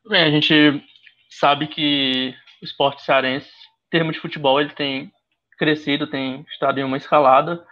Bem, 0.08 0.22
a 0.22 0.30
gente 0.30 0.84
sabe 1.28 1.66
que 1.66 2.32
o 2.62 2.64
esporte 2.64 3.02
cearense, 3.02 3.48
em 3.48 3.90
termos 3.90 4.14
de 4.14 4.20
futebol, 4.20 4.60
ele 4.60 4.70
tem 4.70 5.10
crescido, 5.58 6.06
tem 6.06 6.46
estado 6.48 6.78
em 6.78 6.84
uma 6.84 6.96
escalada, 6.96 7.64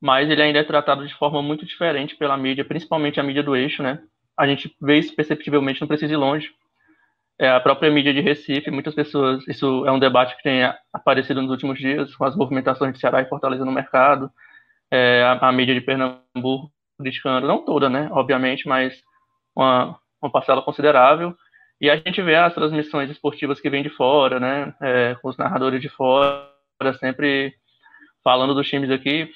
mas 0.00 0.30
ele 0.30 0.40
ainda 0.40 0.60
é 0.60 0.64
tratado 0.64 1.04
de 1.04 1.12
forma 1.14 1.42
muito 1.42 1.66
diferente 1.66 2.14
pela 2.14 2.36
mídia, 2.36 2.64
principalmente 2.64 3.18
a 3.18 3.24
mídia 3.24 3.42
do 3.42 3.56
eixo, 3.56 3.82
né? 3.82 4.00
A 4.38 4.46
gente 4.46 4.72
vê 4.80 4.98
isso 4.98 5.16
perceptivelmente, 5.16 5.80
não 5.80 5.88
precisa 5.88 6.12
ir 6.12 6.16
longe. 6.16 6.48
É 7.40 7.50
a 7.50 7.58
própria 7.58 7.90
mídia 7.90 8.14
de 8.14 8.20
Recife, 8.20 8.70
muitas 8.70 8.94
pessoas, 8.94 9.46
isso 9.48 9.84
é 9.84 9.90
um 9.90 9.98
debate 9.98 10.36
que 10.36 10.42
tem 10.44 10.62
aparecido 10.92 11.42
nos 11.42 11.50
últimos 11.50 11.76
dias, 11.76 12.14
com 12.14 12.24
as 12.24 12.36
movimentações 12.36 12.92
de 12.92 13.00
Ceará 13.00 13.20
e 13.20 13.28
Fortaleza 13.28 13.64
no 13.64 13.72
mercado, 13.72 14.30
é, 14.92 15.24
a, 15.24 15.48
a 15.48 15.52
mídia 15.52 15.74
de 15.74 15.80
Pernambuco 15.80 16.70
criticando, 16.96 17.48
não 17.48 17.64
toda, 17.64 17.88
né, 17.90 18.08
obviamente, 18.12 18.68
mas 18.68 19.02
uma, 19.56 19.98
uma 20.22 20.30
parcela 20.30 20.62
considerável, 20.62 21.36
e 21.80 21.88
a 21.88 21.96
gente 21.96 22.20
vê 22.22 22.34
as 22.34 22.54
transmissões 22.54 23.10
esportivas 23.10 23.60
que 23.60 23.70
vêm 23.70 23.82
de 23.82 23.90
fora, 23.90 24.40
né? 24.40 24.74
É, 24.80 25.16
com 25.22 25.28
os 25.28 25.36
narradores 25.36 25.80
de 25.80 25.88
fora, 25.88 26.48
sempre 26.98 27.54
falando 28.24 28.54
dos 28.54 28.68
times 28.68 28.90
aqui, 28.90 29.30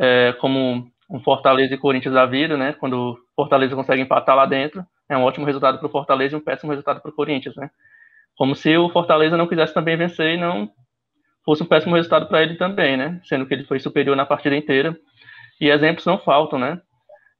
é, 0.00 0.32
como 0.40 0.90
um 1.10 1.20
Fortaleza 1.20 1.74
e 1.74 1.78
Corinthians 1.78 2.14
da 2.14 2.26
vida, 2.26 2.56
né? 2.56 2.72
Quando 2.72 3.18
Fortaleza 3.36 3.74
consegue 3.76 4.02
empatar 4.02 4.34
lá 4.34 4.46
dentro, 4.46 4.84
é 5.08 5.16
um 5.16 5.24
ótimo 5.24 5.46
resultado 5.46 5.78
para 5.78 5.86
o 5.86 5.90
Fortaleza 5.90 6.34
e 6.34 6.38
um 6.38 6.44
péssimo 6.44 6.70
resultado 6.70 7.00
para 7.00 7.10
o 7.10 7.14
Corinthians, 7.14 7.54
né? 7.56 7.70
Como 8.36 8.54
se 8.54 8.76
o 8.76 8.88
Fortaleza 8.90 9.36
não 9.36 9.46
quisesse 9.46 9.74
também 9.74 9.96
vencer 9.96 10.34
e 10.34 10.36
não 10.36 10.70
fosse 11.44 11.62
um 11.62 11.66
péssimo 11.66 11.96
resultado 11.96 12.28
para 12.28 12.42
ele 12.42 12.56
também, 12.56 12.96
né? 12.96 13.20
Sendo 13.24 13.46
que 13.46 13.54
ele 13.54 13.64
foi 13.64 13.80
superior 13.80 14.16
na 14.16 14.26
partida 14.26 14.56
inteira. 14.56 14.98
E 15.60 15.68
exemplos 15.68 16.06
não 16.06 16.18
faltam, 16.18 16.58
né? 16.58 16.80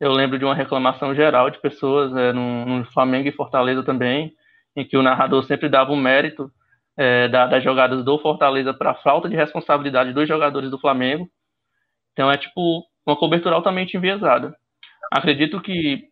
Eu 0.01 0.13
lembro 0.13 0.39
de 0.39 0.45
uma 0.45 0.55
reclamação 0.55 1.15
geral 1.15 1.51
de 1.51 1.61
pessoas 1.61 2.15
é, 2.17 2.33
no, 2.33 2.65
no 2.65 2.85
Flamengo 2.87 3.29
e 3.29 3.33
Fortaleza 3.33 3.83
também, 3.83 4.33
em 4.77 4.85
que 4.85 4.97
o 4.97 5.03
narrador 5.03 5.43
sempre 5.43 5.69
dava 5.69 5.91
o 5.91 5.95
um 5.95 6.01
mérito 6.01 6.51
é, 6.97 7.27
da, 7.29 7.47
das 7.47 7.65
jogadas 7.65 8.05
do 8.05 8.19
Fortaleza 8.19 8.73
para 8.73 8.93
a 8.93 8.95
falta 8.95 9.29
de 9.29 9.35
responsabilidade 9.35 10.13
dos 10.13 10.29
jogadores 10.29 10.71
do 10.71 10.79
Flamengo. 10.79 11.29
Então 12.13 12.31
é 12.31 12.37
tipo 12.37 12.85
uma 13.05 13.17
cobertura 13.17 13.57
altamente 13.57 13.97
enviesada. 13.97 14.55
Acredito 15.11 15.61
que 15.61 16.05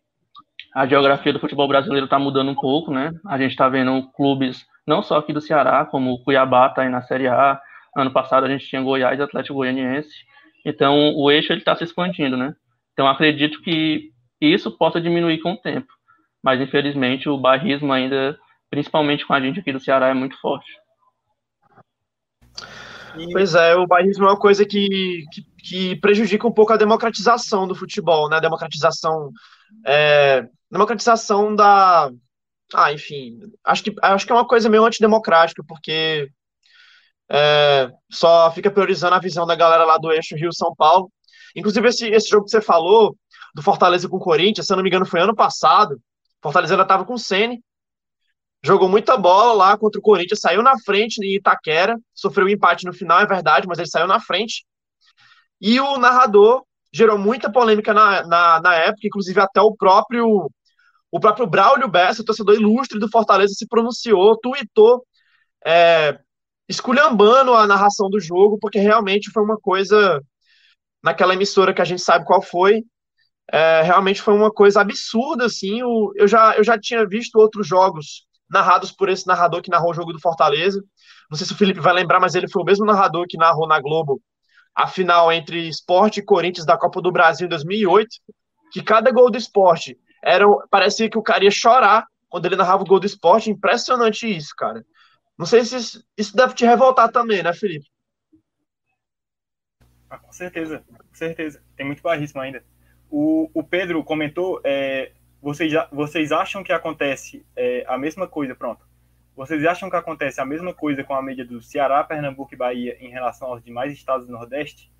a 0.73 0.85
geografia 0.85 1.31
do 1.31 1.39
futebol 1.39 1.67
brasileiro 1.67 2.05
está 2.05 2.19
mudando 2.19 2.51
um 2.51 2.55
pouco, 2.55 2.91
né? 2.91 3.11
A 3.25 3.37
gente 3.37 3.51
está 3.51 3.69
vendo 3.69 4.09
clubes 4.11 4.65
não 4.85 5.01
só 5.01 5.17
aqui 5.17 5.31
do 5.31 5.41
Ceará, 5.41 5.85
como 5.85 6.11
o 6.11 6.23
Cuiabá 6.23 6.67
está 6.67 6.81
aí 6.81 6.89
na 6.89 7.01
Série 7.01 7.27
A. 7.27 7.59
Ano 7.95 8.11
passado 8.11 8.45
a 8.45 8.49
gente 8.49 8.67
tinha 8.67 8.81
Goiás, 8.81 9.19
Atlético 9.19 9.55
Goianiense. 9.55 10.09
Então 10.65 11.13
o 11.15 11.31
eixo 11.31 11.53
ele 11.53 11.61
está 11.61 11.75
se 11.75 11.83
expandindo, 11.83 12.35
né? 12.35 12.53
Então 12.97 13.07
acredito 13.07 13.61
que 13.61 14.11
isso 14.41 14.75
possa 14.75 14.99
diminuir 14.99 15.39
com 15.39 15.51
o 15.51 15.57
tempo. 15.57 15.87
Mas 16.43 16.59
infelizmente 16.59 17.29
o 17.29 17.37
barrismo 17.37 17.93
ainda, 17.93 18.35
principalmente 18.71 19.23
com 19.23 19.33
a 19.33 19.39
gente 19.39 19.59
aqui 19.59 19.71
do 19.71 19.79
Ceará, 19.79 20.07
é 20.07 20.15
muito 20.15 20.35
forte. 20.41 20.71
Pois 23.31 23.53
é, 23.53 23.75
o 23.75 23.85
barrismo 23.85 24.25
é 24.25 24.29
uma 24.29 24.39
coisa 24.39 24.65
que, 24.65 25.23
que, 25.31 25.43
que, 25.59 25.95
prejudica 25.97 26.47
um 26.47 26.51
pouco 26.51 26.73
a 26.73 26.77
democratização 26.77 27.67
do 27.67 27.75
futebol, 27.75 28.29
né? 28.29 28.37
A 28.37 28.41
democratização, 28.41 29.31
é, 29.85 30.47
democratização 30.71 31.55
da, 31.55 32.11
ah, 32.73 32.91
enfim, 32.91 33.39
acho 33.63 33.83
que 33.83 33.95
acho 34.01 34.25
que 34.25 34.31
é 34.31 34.35
uma 34.35 34.47
coisa 34.47 34.69
meio 34.69 34.85
antidemocrática, 34.85 35.63
porque 35.67 36.29
é, 37.29 37.91
só 38.11 38.51
fica 38.51 38.71
priorizando 38.71 39.15
a 39.15 39.19
visão 39.19 39.45
da 39.45 39.55
galera 39.55 39.85
lá 39.85 39.97
do 39.97 40.11
eixo 40.11 40.35
Rio-São 40.35 40.73
Paulo. 40.75 41.11
Inclusive, 41.57 41.87
esse, 41.87 42.07
esse 42.07 42.29
jogo 42.29 42.45
que 42.45 42.51
você 42.51 42.61
falou, 42.61 43.17
do 43.53 43.61
Fortaleza 43.61 44.07
com 44.07 44.17
o 44.17 44.21
Corinthians, 44.21 44.67
se 44.67 44.71
eu 44.71 44.77
não 44.77 44.83
me 44.83 44.89
engano, 44.89 45.05
foi 45.05 45.19
ano 45.19 45.35
passado. 45.35 45.99
Fortaleza 46.41 46.73
ainda 46.73 46.83
estava 46.83 47.03
com 47.03 47.15
o 47.15 47.19
Sene, 47.19 47.61
jogou 48.63 48.87
muita 48.87 49.17
bola 49.17 49.53
lá 49.53 49.77
contra 49.77 49.99
o 49.99 50.03
Corinthians, 50.03 50.39
saiu 50.39 50.61
na 50.61 50.77
frente 50.79 51.17
em 51.17 51.35
Itaquera, 51.35 51.97
sofreu 52.13 52.45
um 52.45 52.49
empate 52.49 52.85
no 52.85 52.93
final, 52.93 53.19
é 53.19 53.25
verdade, 53.25 53.67
mas 53.67 53.79
ele 53.79 53.89
saiu 53.89 54.07
na 54.07 54.19
frente. 54.19 54.65
E 55.59 55.79
o 55.79 55.97
narrador 55.97 56.63
gerou 56.93 57.17
muita 57.17 57.51
polêmica 57.51 57.93
na, 57.93 58.23
na, 58.25 58.61
na 58.61 58.75
época, 58.75 59.07
inclusive 59.07 59.39
até 59.39 59.61
o 59.61 59.75
próprio 59.75 60.49
o 61.09 61.19
próprio 61.19 61.47
Braulio 61.47 61.87
Bessa, 61.87 62.23
torcedor 62.23 62.55
ilustre 62.55 62.99
do 62.99 63.09
Fortaleza, 63.09 63.53
se 63.53 63.65
pronunciou, 63.67 64.37
tuitou, 64.37 65.05
é, 65.65 66.19
esculhambando 66.67 67.53
a 67.53 67.65
narração 67.65 68.09
do 68.09 68.19
jogo, 68.19 68.57
porque 68.59 68.77
realmente 68.77 69.31
foi 69.31 69.41
uma 69.41 69.57
coisa, 69.57 70.21
naquela 71.07 71.33
emissora 71.33 71.73
que 71.73 71.81
a 71.81 71.85
gente 71.85 72.01
sabe 72.01 72.25
qual 72.25 72.41
foi, 72.41 72.83
é, 73.49 73.81
realmente 73.81 74.21
foi 74.21 74.33
uma 74.33 74.51
coisa 74.51 74.81
absurda, 74.81 75.45
assim, 75.45 75.81
o, 75.81 76.11
eu, 76.17 76.27
já, 76.27 76.57
eu 76.57 76.63
já 76.65 76.77
tinha 76.77 77.07
visto 77.07 77.37
outros 77.37 77.65
jogos 77.65 78.27
narrados 78.49 78.91
por 78.91 79.07
esse 79.07 79.25
narrador 79.25 79.61
que 79.61 79.71
narrou 79.71 79.91
o 79.91 79.93
jogo 79.93 80.11
do 80.11 80.19
Fortaleza, 80.19 80.83
não 81.31 81.37
sei 81.37 81.47
se 81.47 81.53
o 81.53 81.55
Felipe 81.55 81.79
vai 81.79 81.93
lembrar, 81.93 82.19
mas 82.19 82.35
ele 82.35 82.49
foi 82.49 82.61
o 82.61 82.65
mesmo 82.65 82.85
narrador 82.85 83.25
que 83.27 83.37
narrou 83.37 83.65
na 83.65 83.79
Globo 83.79 84.21
a 84.75 84.85
final 84.85 85.31
entre 85.31 85.69
Esporte 85.69 86.19
e 86.19 86.23
Corinthians 86.23 86.65
da 86.65 86.77
Copa 86.77 87.01
do 87.01 87.11
Brasil 87.11 87.45
em 87.45 87.49
2008, 87.49 88.09
que 88.73 88.83
cada 88.83 89.09
gol 89.09 89.31
do 89.31 89.37
Esporte 89.37 89.97
era, 90.21 90.45
parecia 90.69 91.09
que 91.09 91.17
o 91.17 91.23
cara 91.23 91.45
ia 91.45 91.51
chorar 91.51 92.05
quando 92.27 92.45
ele 92.47 92.57
narrava 92.57 92.83
o 92.83 92.85
gol 92.85 92.99
do 92.99 93.05
esporte. 93.05 93.49
Impressionante 93.49 94.27
isso, 94.27 94.53
cara. 94.57 94.83
Não 95.37 95.45
sei 95.45 95.63
se 95.63 95.77
isso, 95.77 96.03
isso 96.17 96.35
deve 96.35 96.53
te 96.53 96.65
revoltar 96.65 97.09
também, 97.11 97.41
né, 97.41 97.53
Felipe? 97.53 97.87
Ah, 100.09 100.17
com 100.17 100.31
certeza, 100.31 100.83
com 100.87 101.15
certeza. 101.15 101.61
Tem 101.75 101.85
muito 101.85 102.01
barrismo 102.01 102.41
ainda. 102.41 102.63
O, 103.09 103.49
o 103.53 103.63
Pedro 103.63 104.03
comentou, 104.03 104.61
é, 104.63 105.11
vocês, 105.41 105.71
vocês 105.91 106.31
acham 106.31 106.63
que 106.63 106.71
acontece 106.71 107.45
é, 107.55 107.83
a 107.87 107.97
mesma 107.97 108.27
coisa, 108.27 108.55
pronto. 108.55 108.85
Vocês 109.35 109.63
acham 109.65 109.89
que 109.89 109.95
acontece 109.95 110.41
a 110.41 110.45
mesma 110.45 110.73
coisa 110.73 111.03
com 111.03 111.13
a 111.13 111.21
média 111.21 111.45
do 111.45 111.61
Ceará, 111.61 112.03
Pernambuco 112.03 112.53
e 112.53 112.57
Bahia 112.57 112.97
em 112.99 113.09
relação 113.09 113.49
aos 113.49 113.63
demais 113.63 113.93
estados 113.93 114.25
do 114.25 114.33
Nordeste? 114.33 114.91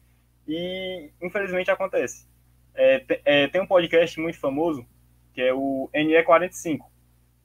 E, 0.48 1.10
infelizmente, 1.22 1.72
acontece. 1.72 2.28
É, 2.76 3.04
é, 3.26 3.48
tem 3.48 3.60
um 3.60 3.68
podcast 3.68 4.20
muito 4.20 4.40
famoso 4.40 4.86
que 5.34 5.42
é 5.42 5.54
o 5.54 5.88
NE45, 5.94 6.80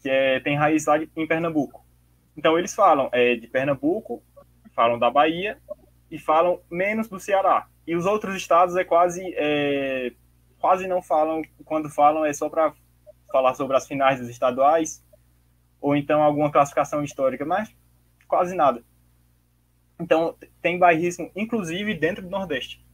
que 0.01 0.09
é, 0.09 0.41
tem 0.41 0.57
raiz 0.57 0.87
lá 0.87 0.99
em 0.99 1.27
Pernambuco. 1.27 1.85
Então 2.35 2.59
eles 2.59 2.75
falam 2.75 3.11
é, 3.13 3.35
de 3.37 3.47
Pernambuco, 3.47 4.23
falam 4.75 4.99
da 4.99 5.11
Bahia 5.11 5.59
e 6.13 6.19
falam 6.19 6.61
menos 6.71 7.09
do 7.09 7.19
Ceará. 7.19 7.67
E 7.87 7.97
os 7.97 8.05
outros 8.05 8.37
estados 8.37 8.77
é 8.77 8.85
quase 8.85 9.23
é, 9.35 10.13
quase 10.61 10.87
não 10.87 11.01
falam, 11.03 11.41
quando 11.65 11.89
falam 11.89 12.23
é 12.23 12.33
só 12.35 12.51
para 12.51 12.75
falar 13.33 13.55
sobre 13.55 13.75
as 13.79 13.87
finais 13.87 14.21
dos 14.21 14.29
estaduais 14.29 15.03
ou 15.81 15.97
então 15.97 16.23
alguma 16.23 16.53
classificação 16.53 17.03
histórica, 17.03 17.47
mas 17.47 17.75
quase 18.29 18.55
nada. 18.55 18.85
Então 19.99 20.37
tem 20.61 20.79
bairrismo 20.79 21.33
inclusive 21.35 21.95
dentro 21.95 22.23
do 22.23 22.31
Nordeste. 22.31 22.85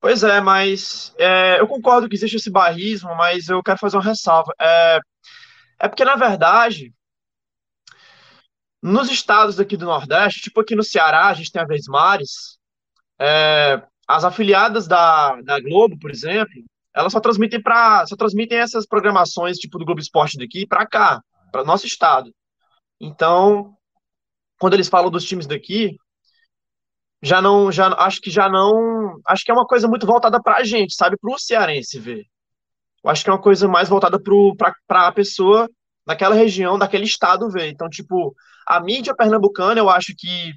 Pois 0.00 0.22
é, 0.22 0.40
mas 0.40 1.12
é, 1.18 1.60
eu 1.60 1.66
concordo 1.66 2.08
que 2.08 2.14
existe 2.14 2.36
esse 2.36 2.50
barrismo, 2.50 3.16
mas 3.16 3.48
eu 3.48 3.60
quero 3.64 3.80
fazer 3.80 3.96
uma 3.96 4.04
ressalva. 4.04 4.54
É, 4.60 5.00
é 5.80 5.88
porque, 5.88 6.04
na 6.04 6.14
verdade, 6.14 6.94
nos 8.82 9.10
estados 9.10 9.58
aqui 9.58 9.76
do 9.76 9.86
Nordeste, 9.86 10.42
tipo 10.42 10.60
aqui 10.60 10.74
no 10.74 10.82
Ceará, 10.82 11.26
a 11.26 11.34
gente 11.34 11.50
tem 11.50 11.60
a 11.60 11.66
Vesmares, 11.66 12.58
é, 13.18 13.82
as 14.06 14.24
afiliadas 14.24 14.86
da, 14.86 15.40
da 15.42 15.60
Globo, 15.60 15.98
por 15.98 16.10
exemplo, 16.10 16.52
elas 16.94 17.12
só 17.12 17.20
transmitem 17.20 17.62
para 17.62 18.06
só 18.06 18.16
transmitem 18.16 18.58
essas 18.58 18.86
programações 18.86 19.58
tipo 19.58 19.78
do 19.78 19.84
Globo 19.84 20.00
Esporte 20.00 20.38
daqui 20.38 20.66
para 20.66 20.86
cá, 20.86 21.20
para 21.52 21.64
nosso 21.64 21.86
estado. 21.86 22.32
Então, 23.00 23.74
quando 24.58 24.74
eles 24.74 24.88
falam 24.88 25.10
dos 25.10 25.24
times 25.24 25.46
daqui, 25.46 25.96
já 27.22 27.42
não, 27.42 27.70
já 27.70 27.88
acho 27.94 28.20
que 28.20 28.30
já 28.30 28.48
não, 28.48 29.20
acho 29.26 29.44
que 29.44 29.50
é 29.50 29.54
uma 29.54 29.66
coisa 29.66 29.88
muito 29.88 30.06
voltada 30.06 30.40
para 30.42 30.56
a 30.56 30.64
gente, 30.64 30.94
sabe, 30.94 31.16
para 31.16 31.32
o 31.32 31.38
cearense 31.38 31.98
ver. 31.98 32.24
Eu 33.02 33.10
acho 33.10 33.24
que 33.24 33.30
é 33.30 33.32
uma 33.32 33.40
coisa 33.40 33.68
mais 33.68 33.88
voltada 33.88 34.18
para 34.86 35.08
a 35.08 35.12
pessoa 35.12 35.68
daquela 36.06 36.34
região, 36.34 36.78
daquele 36.78 37.04
estado 37.04 37.50
ver. 37.50 37.68
Então, 37.68 37.88
tipo, 37.88 38.34
a 38.68 38.80
mídia 38.80 39.14
pernambucana, 39.16 39.80
eu 39.80 39.88
acho 39.88 40.14
que 40.16 40.52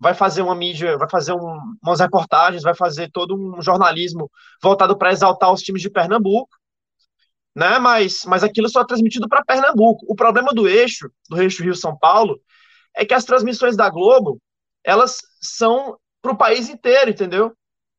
vai 0.00 0.14
fazer 0.14 0.42
uma 0.42 0.54
mídia, 0.54 0.98
vai 0.98 1.08
fazer 1.08 1.32
um, 1.32 1.58
umas 1.80 2.00
reportagens, 2.00 2.64
vai 2.64 2.74
fazer 2.74 3.08
todo 3.12 3.36
um 3.36 3.62
jornalismo 3.62 4.28
voltado 4.60 4.98
para 4.98 5.12
exaltar 5.12 5.52
os 5.52 5.62
times 5.62 5.80
de 5.80 5.88
Pernambuco, 5.88 6.50
né? 7.54 7.78
Mas, 7.78 8.24
mas 8.24 8.42
aquilo 8.42 8.68
só 8.68 8.80
é 8.80 8.86
transmitido 8.86 9.28
para 9.28 9.44
Pernambuco. 9.44 10.04
O 10.08 10.16
problema 10.16 10.52
do 10.52 10.68
eixo, 10.68 11.08
do 11.30 11.40
eixo 11.40 11.62
Rio 11.62 11.76
São 11.76 11.96
Paulo, 11.96 12.40
é 12.96 13.04
que 13.04 13.14
as 13.14 13.24
transmissões 13.24 13.76
da 13.76 13.88
Globo 13.88 14.40
elas 14.84 15.18
são 15.40 15.96
para 16.20 16.32
o 16.32 16.36
país 16.36 16.68
inteiro, 16.68 17.10
entendeu? 17.10 17.52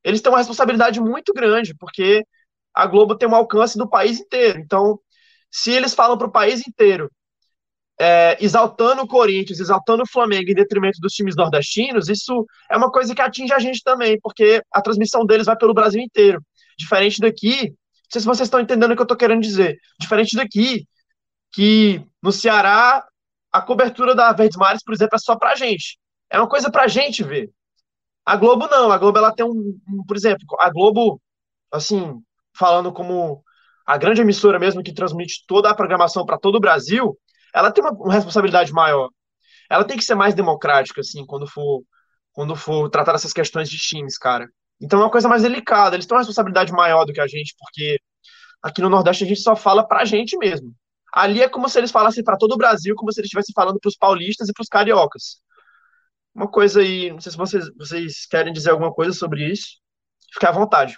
Eles 0.04 0.22
têm 0.22 0.30
uma 0.30 0.40
responsabilidade 0.40 1.00
muito 1.00 1.34
grande, 1.34 1.74
porque 1.74 2.26
a 2.74 2.86
Globo 2.86 3.16
tem 3.16 3.30
um 3.30 3.36
alcance 3.36 3.78
do 3.78 3.90
país 3.90 4.20
inteiro. 4.20 4.60
Então, 4.60 5.00
se 5.50 5.72
eles 5.72 5.94
falam 5.94 6.18
para 6.18 6.28
o 6.28 6.32
país 6.32 6.68
inteiro, 6.68 7.10
é, 8.00 8.38
exaltando 8.40 9.04
o 9.04 9.08
Corinthians, 9.08 9.60
exaltando 9.60 10.04
o 10.04 10.10
Flamengo 10.10 10.50
em 10.50 10.56
detrimento 10.56 11.00
dos 11.00 11.14
times 11.14 11.36
nordestinos, 11.36 12.10
isso 12.10 12.46
é 12.70 12.78
uma 12.78 12.92
coisa 12.92 13.14
que 13.14 13.22
atinge 13.22 13.54
a 13.54 13.60
gente 13.60 13.82
também, 13.84 14.20
porque 14.22 14.62
a 14.72 14.82
transmissão 14.82 15.26
deles 15.26 15.46
vai 15.46 15.56
pelo 15.56 15.74
Brasil 15.74 16.02
inteiro. 16.02 16.42
Diferente 16.78 17.20
daqui, 17.20 17.70
não 17.70 18.12
sei 18.12 18.22
se 18.22 18.28
vocês 18.28 18.48
estão 18.48 18.60
entendendo 18.60 18.92
o 18.92 18.96
que 18.96 19.02
eu 19.02 19.06
estou 19.06 19.18
querendo 19.18 19.42
dizer, 19.42 19.78
diferente 20.00 20.36
daqui, 20.36 20.86
que 21.52 22.04
no 22.22 22.32
Ceará 22.32 23.06
a 23.52 23.62
cobertura 23.62 24.16
da 24.16 24.34
Verdes 24.34 24.58
Mares, 24.58 24.84
por 24.84 24.94
exemplo, 24.96 25.16
é 25.16 25.20
só 25.20 25.36
para 25.38 25.52
a 25.52 25.56
gente. 25.56 26.00
É 26.30 26.40
uma 26.40 26.50
coisa 26.50 26.72
para 26.72 26.84
a 26.84 26.88
gente 26.88 27.24
ver. 27.24 27.52
A 28.26 28.36
Globo 28.36 28.68
não, 28.68 28.92
a 28.92 28.98
Globo 28.98 29.20
ela 29.20 29.32
tem 29.32 29.46
um, 29.46 29.80
um, 29.88 30.04
por 30.08 30.18
exemplo, 30.18 30.44
a 30.60 30.72
Globo, 30.72 31.22
assim, 31.72 32.20
falando 32.58 32.92
como 32.92 33.44
a 33.86 33.98
grande 33.98 34.22
emissora 34.22 34.58
mesmo 34.58 34.82
que 34.82 34.94
transmite 34.94 35.44
toda 35.46 35.70
a 35.70 35.76
programação 35.76 36.26
para 36.26 36.40
todo 36.40 36.56
o 36.56 36.60
Brasil, 36.60 37.16
ela 37.54 37.72
tem 37.72 37.84
uma, 37.84 37.92
uma, 37.92 38.14
responsabilidade 38.14 38.72
maior. 38.74 39.10
Ela 39.70 39.84
tem 39.84 39.98
que 39.98 40.04
ser 40.04 40.16
mais 40.16 40.34
democrática, 40.34 41.02
assim, 41.02 41.26
quando 41.26 41.48
for, 41.48 41.84
quando 42.32 42.56
for 42.56 42.90
tratar 42.90 43.16
essas 43.16 43.34
questões 43.34 43.70
de 43.70 43.78
times, 43.78 44.18
cara. 44.18 44.48
Então 44.82 45.00
é 45.00 45.04
uma 45.04 45.12
coisa 45.12 45.30
mais 45.30 45.44
delicada. 45.44 45.96
Eles 45.96 46.06
têm 46.06 46.16
uma 46.16 46.22
responsabilidade 46.22 46.72
maior 46.72 47.06
do 47.06 47.14
que 47.14 47.22
a 47.22 47.28
gente, 47.28 47.56
porque 47.58 48.00
aqui 48.62 48.82
no 48.82 48.90
Nordeste 48.90 49.24
a 49.24 49.28
gente 49.28 49.42
só 49.42 49.56
fala 49.56 49.88
pra 49.88 50.06
gente 50.06 50.38
mesmo. 50.38 50.74
Ali 51.14 51.42
é 51.42 51.50
como 51.50 51.70
se 51.70 51.78
eles 51.78 51.92
falassem 51.92 52.24
para 52.24 52.38
todo 52.38 52.54
o 52.54 52.58
Brasil, 52.58 52.96
como 52.96 53.12
se 53.12 53.20
eles 53.20 53.28
estivessem 53.28 53.54
falando 53.56 53.80
para 53.80 53.90
os 53.90 53.98
paulistas 53.98 54.50
e 54.50 54.54
para 54.54 54.64
os 54.64 54.68
cariocas 54.68 55.44
uma 56.34 56.48
coisa 56.50 56.82
aí, 56.82 57.12
não 57.12 57.20
sei 57.20 57.32
se 57.32 57.38
vocês, 57.38 57.66
vocês 57.78 58.26
querem 58.26 58.52
dizer 58.52 58.72
alguma 58.72 58.94
coisa 58.94 59.14
sobre 59.14 59.50
isso. 59.52 59.78
Fique 60.34 60.46
à 60.46 60.52
vontade. 60.52 60.98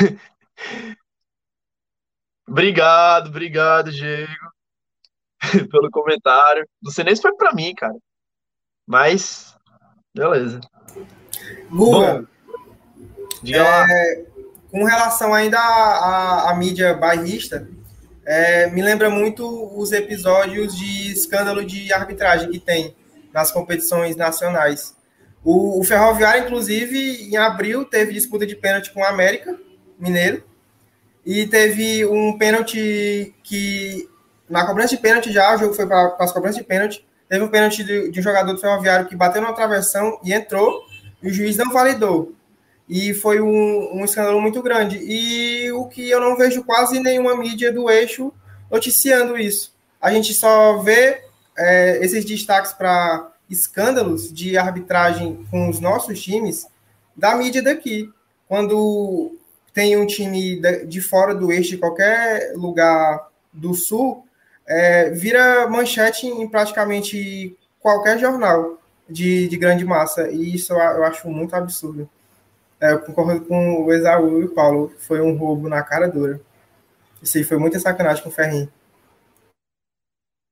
obrigado, 2.48 3.28
obrigado, 3.28 3.90
Diego, 3.92 4.32
pelo 5.70 5.90
comentário. 5.90 6.66
Não 6.82 6.90
sei 6.90 7.04
nem 7.04 7.14
se 7.16 7.22
foi 7.22 7.34
pra 7.34 7.52
mim, 7.52 7.74
cara. 7.74 7.94
Mas, 8.86 9.54
beleza. 10.14 10.60
Guga, 11.70 12.26
diga 13.42 13.62
lá. 13.62 13.86
é, 13.88 14.24
com 14.70 14.84
relação 14.84 15.32
ainda 15.32 15.58
à, 15.58 15.62
à- 15.62 16.50
à 16.50 16.54
mídia 16.54 16.94
bairrista, 16.94 17.68
é, 18.26 18.68
me 18.70 18.82
lembra 18.82 19.08
muito 19.08 19.46
os 19.78 19.92
episódios 19.92 20.76
de 20.76 21.12
escândalo 21.12 21.64
de 21.64 21.92
arbitragem 21.92 22.50
que 22.50 22.58
tem 22.58 22.94
nas 23.32 23.50
competições 23.52 24.16
nacionais. 24.16 24.96
O, 25.42 25.80
o 25.80 25.84
Ferroviário, 25.84 26.44
inclusive, 26.44 27.28
em 27.28 27.36
abril, 27.36 27.84
teve 27.84 28.12
disputa 28.12 28.46
de 28.46 28.54
pênalti 28.56 28.92
com 28.92 29.00
o 29.00 29.04
América 29.06 29.58
Mineiro. 30.00 30.42
E 31.24 31.46
teve 31.46 32.04
um 32.06 32.36
pênalti 32.38 33.34
que, 33.42 34.08
na 34.48 34.66
cobrança 34.66 34.96
de 34.96 35.02
pênalti 35.02 35.32
já, 35.32 35.54
o 35.54 35.58
jogo 35.58 35.74
foi 35.74 35.86
para 35.86 36.16
as 36.18 36.32
cobranças 36.32 36.56
de 36.56 36.64
pênalti. 36.64 37.06
Teve 37.28 37.44
um 37.44 37.48
pênalti 37.48 37.84
de, 37.84 38.10
de 38.10 38.20
um 38.20 38.22
jogador 38.22 38.52
do 38.52 38.60
Ferroviário 38.60 39.06
que 39.06 39.14
bateu 39.14 39.40
na 39.42 39.52
travessão 39.52 40.18
e 40.24 40.32
entrou, 40.32 40.84
e 41.22 41.28
o 41.28 41.32
juiz 41.32 41.56
não 41.56 41.72
validou. 41.72 42.34
E 42.88 43.14
foi 43.14 43.40
um, 43.40 44.00
um 44.00 44.04
escândalo 44.04 44.40
muito 44.40 44.60
grande. 44.62 44.98
E 44.98 45.70
o 45.72 45.86
que 45.86 46.10
eu 46.10 46.20
não 46.20 46.36
vejo 46.36 46.64
quase 46.64 46.98
nenhuma 46.98 47.36
mídia 47.36 47.72
do 47.72 47.88
eixo 47.88 48.32
noticiando 48.70 49.38
isso. 49.38 49.72
A 50.00 50.10
gente 50.10 50.34
só 50.34 50.78
vê 50.78 51.22
é, 51.56 52.04
esses 52.04 52.24
destaques 52.24 52.72
para 52.72 53.30
escândalos 53.48 54.32
de 54.32 54.56
arbitragem 54.56 55.46
com 55.50 55.68
os 55.68 55.78
nossos 55.78 56.20
times 56.20 56.66
da 57.16 57.36
mídia 57.36 57.62
daqui. 57.62 58.10
Quando 58.48 59.38
tem 59.72 59.96
um 59.96 60.06
time 60.06 60.60
de, 60.86 61.00
fora 61.00 61.34
do 61.34 61.52
eixo, 61.52 61.70
de 61.70 61.78
qualquer 61.78 62.52
lugar 62.54 63.28
do 63.52 63.74
sul, 63.74 64.26
é, 64.66 65.10
vira 65.10 65.68
manchete 65.68 66.26
em 66.26 66.48
praticamente 66.48 67.56
qualquer 67.80 68.18
jornal 68.18 68.78
de, 69.08 69.48
de 69.48 69.56
grande 69.56 69.84
massa. 69.84 70.30
E 70.30 70.54
isso 70.54 70.72
eu, 70.72 71.04
acho 71.04 71.28
muito 71.28 71.54
absurdo. 71.54 72.08
É, 72.80 72.96
concordo 72.96 73.44
com 73.44 73.84
o 73.84 73.92
Exaú 73.92 74.40
e 74.40 74.44
o 74.44 74.54
Paulo. 74.54 74.92
Foi 74.98 75.20
um 75.20 75.36
roubo 75.36 75.68
na 75.68 75.82
cara 75.82 76.08
dura. 76.08 76.40
Isso 77.22 77.36
aí 77.36 77.44
foi 77.44 77.58
muita 77.58 77.78
sacanagem 77.78 78.22
com 78.22 78.30
o 78.30 78.32
Ferrinho. 78.32 78.72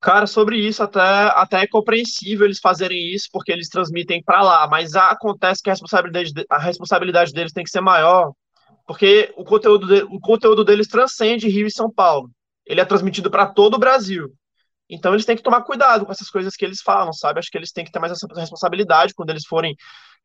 Cara, 0.00 0.28
sobre 0.28 0.56
isso, 0.56 0.82
até, 0.82 1.00
até 1.00 1.62
é 1.62 1.66
compreensível 1.66 2.46
eles 2.46 2.60
fazerem 2.60 3.12
isso, 3.12 3.28
porque 3.32 3.50
eles 3.50 3.68
transmitem 3.68 4.22
para 4.22 4.42
lá, 4.42 4.68
mas 4.68 4.94
acontece 4.94 5.60
que 5.60 5.70
a 5.70 5.72
responsabilidade, 5.72 6.32
de- 6.32 6.46
a 6.48 6.58
responsabilidade 6.58 7.32
deles 7.32 7.52
tem 7.52 7.64
que 7.64 7.70
ser 7.70 7.80
maior, 7.80 8.32
porque 8.88 9.34
o 9.36 9.44
conteúdo, 9.44 9.86
de- 9.88 10.04
o 10.04 10.20
conteúdo 10.20 10.64
deles 10.64 10.88
transcende 10.88 11.48
Rio 11.48 11.68
e 11.68 11.72
São 11.72 11.92
Paulo. 11.92 12.30
Ele 12.66 12.80
é 12.80 12.86
transmitido 12.86 13.30
para 13.30 13.46
todo 13.46 13.74
o 13.76 13.80
Brasil. 13.80 14.30
Então 14.90 15.14
eles 15.14 15.26
têm 15.26 15.36
que 15.36 15.42
tomar 15.42 15.62
cuidado 15.64 16.06
com 16.06 16.12
essas 16.12 16.30
coisas 16.30 16.56
que 16.56 16.64
eles 16.64 16.82
falam, 16.82 17.12
sabe? 17.12 17.40
Acho 17.40 17.50
que 17.50 17.58
eles 17.58 17.72
têm 17.72 17.84
que 17.84 17.92
ter 17.92 18.00
mais 18.00 18.12
essa 18.12 18.26
responsabilidade 18.36 19.14
quando 19.14 19.30
eles 19.30 19.46
forem 19.46 19.76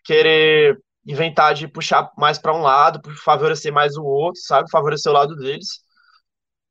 querer 0.05 0.79
inventar 1.07 1.53
de 1.55 1.67
puxar 1.67 2.11
mais 2.17 2.39
para 2.39 2.55
um 2.55 2.61
lado, 2.61 3.01
favorecer 3.25 3.73
mais 3.73 3.97
o 3.97 4.03
outro, 4.03 4.41
sabe? 4.41 4.69
Favorecer 4.71 5.11
o 5.11 5.15
lado 5.15 5.35
deles. 5.35 5.81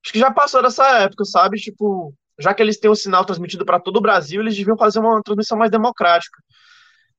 Acho 0.05 0.13
que 0.13 0.19
já 0.19 0.33
passou 0.33 0.63
dessa 0.63 0.87
época, 1.01 1.25
sabe? 1.25 1.59
Tipo, 1.59 2.15
já 2.39 2.55
que 2.55 2.63
eles 2.63 2.79
têm 2.79 2.91
o 2.91 2.95
sinal 2.97 3.25
transmitido 3.25 3.65
para 3.65 3.81
todo 3.81 3.99
o 3.99 4.01
Brasil, 4.03 4.41
eles 4.41 4.57
deviam 4.57 4.77
fazer 4.77 4.99
uma 5.01 5.23
transmissão 5.23 5.59
mais 5.59 5.71
democrática. 5.71 6.39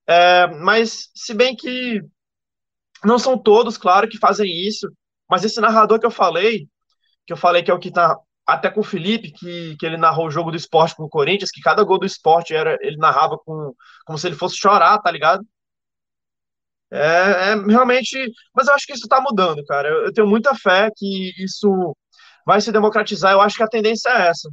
É, 0.08 0.48
mas, 0.48 1.10
se 1.16 1.34
bem 1.34 1.56
que 1.56 2.02
não 3.06 3.20
são 3.20 3.38
todos, 3.38 3.78
claro, 3.78 4.08
que 4.08 4.18
fazem 4.18 4.50
isso, 4.68 4.92
mas 5.30 5.44
esse 5.44 5.60
narrador 5.62 6.00
que 6.00 6.06
eu 6.06 6.12
falei, 6.12 6.68
que 7.26 7.34
eu 7.34 7.38
falei 7.38 7.63
que 7.63 7.72
é 7.72 7.74
o 7.74 7.80
que 7.80 7.92
tá 7.92 8.18
até 8.46 8.70
com 8.70 8.82
o 8.82 8.84
Felipe, 8.84 9.32
que, 9.32 9.76
que 9.78 9.86
ele 9.86 9.98
narrou 9.98 10.28
o 10.28 10.32
jogo 10.32 10.52
do 10.52 10.58
esporte 10.58 10.96
com 10.96 11.04
o 11.04 11.10
Corinthians, 11.10 11.52
que 11.52 11.62
cada 11.62 11.84
gol 11.84 12.00
do 12.00 12.06
esporte 12.06 12.54
era, 12.54 12.78
ele 12.82 12.98
narrava 12.98 13.38
com, 13.38 13.74
como 14.06 14.18
se 14.18 14.28
ele 14.28 14.36
fosse 14.36 14.58
chorar, 14.58 15.00
tá 15.00 15.10
ligado? 15.12 15.46
É, 16.92 17.52
é 17.52 17.56
realmente. 17.56 18.32
Mas 18.54 18.68
eu 18.68 18.74
acho 18.76 18.86
que 18.86 18.94
isso 18.94 19.08
tá 19.08 19.20
mudando, 19.22 19.66
cara. 19.66 19.89
Eu, 19.89 20.06
eu 20.06 20.13
tenho 20.13 20.28
muita 20.28 20.54
fé 20.56 20.89
que 20.96 21.32
isso 21.44 21.96
vai 22.46 22.62
se 22.62 22.72
democratizar. 22.72 23.32
Eu 23.32 23.42
acho 23.42 23.58
que 23.58 23.63
a 23.63 23.68
tendência 23.68 24.10
é 24.10 24.28
essa. 24.28 24.50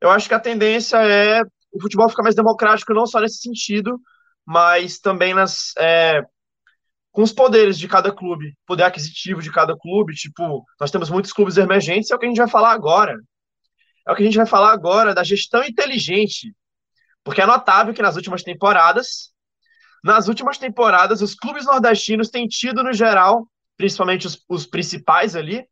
Eu 0.00 0.10
acho 0.10 0.28
que 0.28 0.34
a 0.34 0.40
tendência 0.40 0.98
é 0.98 1.42
o 1.72 1.80
futebol 1.80 2.08
ficar 2.08 2.22
mais 2.22 2.34
democrático, 2.34 2.92
não 2.94 3.06
só 3.06 3.20
nesse 3.20 3.38
sentido, 3.38 3.98
mas 4.46 4.98
também 4.98 5.34
nas, 5.34 5.72
é, 5.78 6.22
com 7.12 7.22
os 7.22 7.32
poderes 7.32 7.78
de 7.78 7.86
cada 7.86 8.10
clube, 8.10 8.56
poder 8.66 8.84
aquisitivo 8.84 9.42
de 9.42 9.52
cada 9.52 9.76
clube. 9.76 10.14
Tipo, 10.14 10.64
nós 10.80 10.90
temos 10.90 11.10
muitos 11.10 11.32
clubes 11.32 11.58
emergentes, 11.58 12.10
é 12.10 12.14
o 12.14 12.18
que 12.18 12.24
a 12.24 12.28
gente 12.28 12.38
vai 12.38 12.48
falar 12.48 12.72
agora. 12.72 13.16
É 14.06 14.10
o 14.10 14.16
que 14.16 14.22
a 14.22 14.26
gente 14.26 14.38
vai 14.38 14.46
falar 14.46 14.72
agora 14.72 15.14
da 15.14 15.22
gestão 15.22 15.62
inteligente. 15.62 16.52
Porque 17.22 17.40
é 17.40 17.46
notável 17.46 17.94
que 17.94 18.02
nas 18.02 18.16
últimas 18.16 18.42
temporadas, 18.42 19.30
nas 20.02 20.26
últimas 20.26 20.58
temporadas, 20.58 21.22
os 21.22 21.34
clubes 21.34 21.66
nordestinos 21.66 22.30
têm 22.30 22.48
tido, 22.48 22.82
no 22.82 22.92
geral, 22.92 23.46
principalmente 23.76 24.26
os, 24.26 24.42
os 24.48 24.66
principais 24.66 25.36
ali, 25.36 25.64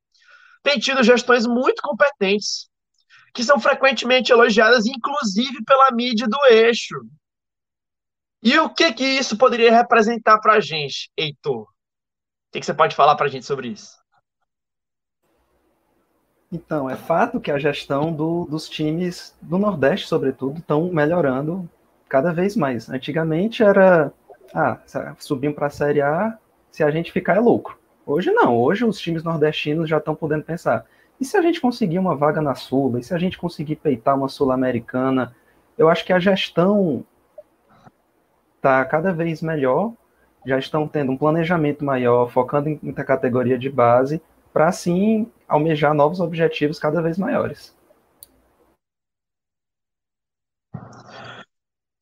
têm 0.62 0.79
tido 0.79 1.03
gestões 1.03 1.46
muito 1.46 1.83
competentes 1.83 2.68
que 3.33 3.42
são 3.42 3.59
frequentemente 3.59 4.33
elogiadas, 4.33 4.87
inclusive 4.87 5.64
pela 5.64 5.90
mídia 5.92 6.26
do 6.29 6.38
eixo. 6.46 6.96
E 8.42 8.59
o 8.59 8.70
que 8.70 8.92
que 8.92 9.05
isso 9.05 9.37
poderia 9.37 9.70
representar 9.70 10.38
para 10.38 10.55
a 10.55 10.61
gente, 10.61 11.11
Heitor? 11.16 11.62
O 11.62 11.66
que, 12.53 12.61
que 12.61 12.66
você 12.66 12.72
pode 12.72 12.96
falar 12.96 13.14
para 13.14 13.26
a 13.26 13.29
gente 13.29 13.44
sobre 13.44 13.68
isso? 13.68 13.98
Então, 16.50 16.90
é 16.90 16.96
fato 16.96 17.38
que 17.38 17.50
a 17.50 17.59
gestão 17.59 18.12
do, 18.12 18.44
dos 18.46 18.68
times 18.68 19.37
do 19.40 19.57
Nordeste, 19.57 20.09
sobretudo, 20.09 20.59
estão 20.59 20.90
melhorando 20.90 21.68
cada 22.09 22.33
vez 22.33 22.57
mais. 22.57 22.88
Antigamente 22.88 23.62
era, 23.62 24.12
ah, 24.53 24.81
subimos 25.18 25.55
para 25.55 25.68
a 25.68 25.70
Série 25.70 26.00
A, 26.00 26.37
se 26.72 26.83
a 26.83 26.90
gente 26.90 27.12
ficar 27.12 27.37
é 27.37 27.40
lucro. 27.40 27.79
Hoje 28.05 28.33
não, 28.33 28.59
hoje 28.59 28.85
os 28.85 28.98
times 28.98 29.22
nordestinos 29.22 29.88
já 29.88 29.98
estão 29.98 30.14
podendo 30.14 30.42
pensar, 30.42 30.85
e 31.20 31.24
se 31.24 31.37
a 31.37 31.42
gente 31.42 31.61
conseguir 31.61 31.98
uma 31.98 32.16
vaga 32.16 32.40
na 32.40 32.55
Sula? 32.55 32.98
E 32.98 33.03
se 33.05 33.14
a 33.14 33.18
gente 33.18 33.38
conseguir 33.38 33.76
peitar 33.76 34.16
uma 34.16 34.29
Sul-Americana? 34.29 35.37
Eu 35.76 35.88
acho 35.88 36.05
que 36.05 36.12
a 36.12 36.18
gestão 36.18 37.05
está 38.61 38.85
cada 38.85 39.11
vez 39.12 39.40
melhor, 39.40 39.94
já 40.46 40.59
estão 40.59 40.87
tendo 40.87 41.11
um 41.12 41.16
planejamento 41.16 41.83
maior, 41.83 42.31
focando 42.31 42.68
em 42.68 42.79
muita 42.83 43.03
categoria 43.03 43.59
de 43.59 43.70
base, 43.70 44.23
para 44.53 44.68
assim 44.68 45.31
almejar 45.49 45.94
novos 45.94 46.20
objetivos 46.20 46.79
cada 46.79 47.01
vez 47.01 47.16
maiores. 47.18 47.75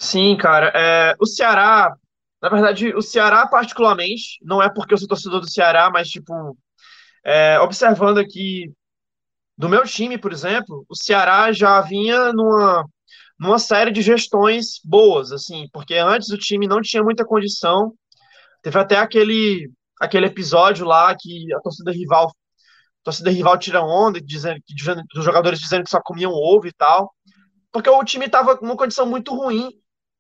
Sim, 0.01 0.37
cara. 0.37 0.73
É, 0.75 1.15
o 1.21 1.27
Ceará, 1.27 1.95
na 2.43 2.49
verdade, 2.49 2.95
o 2.95 3.03
Ceará 3.03 3.47
particularmente, 3.47 4.39
não 4.43 4.63
é 4.63 4.69
porque 4.73 4.95
eu 4.95 4.99
sou 4.99 5.09
torcedor 5.09 5.41
do 5.41 5.51
Ceará, 5.51 5.91
mas 5.91 6.09
tipo, 6.09 6.57
é, 7.25 7.59
observando 7.61 8.19
aqui 8.19 8.73
do 9.57 9.69
meu 9.69 9.85
time, 9.85 10.19
por 10.19 10.33
exemplo, 10.33 10.85
o 10.89 10.97
Ceará 10.97 11.53
já 11.53 11.81
vinha 11.81 12.33
numa, 12.33 12.85
numa 13.39 13.59
série 13.59 13.91
de 13.91 14.03
gestões 14.03 14.81
boas, 14.85 15.31
assim, 15.33 15.69
porque 15.73 15.95
antes 15.95 16.31
o 16.31 16.39
time 16.39 16.67
não 16.67 16.81
tinha 16.81 17.03
muita 17.03 17.25
condição. 17.25 17.95
Teve 18.63 18.79
até 18.79 18.97
aquele, 18.97 19.71
aquele 20.01 20.27
episódio 20.27 20.87
lá 20.87 21.15
que 21.19 21.53
a 21.55 21.61
torcida 21.61 21.93
rival, 21.93 22.27
a 22.27 23.05
torcida 23.05 23.31
rival 23.31 23.57
tira 23.59 23.81
onda, 23.83 24.21
dizendo 24.21 24.61
que 24.67 24.75
dos 25.15 25.25
jogadores 25.25 25.61
dizendo 25.61 25.85
que 25.85 25.91
só 25.91 26.01
comiam 26.03 26.33
ovo 26.33 26.67
e 26.67 26.73
tal, 26.73 27.13
porque 27.73 27.89
o 27.89 28.05
time 28.05 28.27
estava 28.27 28.59
numa 28.61 28.77
condição 28.77 29.07
muito 29.07 29.35
ruim. 29.35 29.71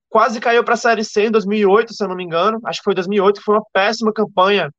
Quase 0.09 0.40
caiu 0.40 0.64
para 0.64 0.74
a 0.74 0.76
Série 0.76 1.04
C 1.04 1.26
em 1.26 1.31
2008, 1.31 1.92
se 1.92 2.02
eu 2.02 2.08
não 2.08 2.16
me 2.16 2.25
engano. 2.25 2.60
Acho 2.64 2.81
que 2.81 2.85
foi 2.85 2.94
2008, 2.94 3.38
que 3.38 3.44
foi 3.44 3.56
uma 3.56 3.64
péssima 3.73 4.12
campanha 4.12 4.73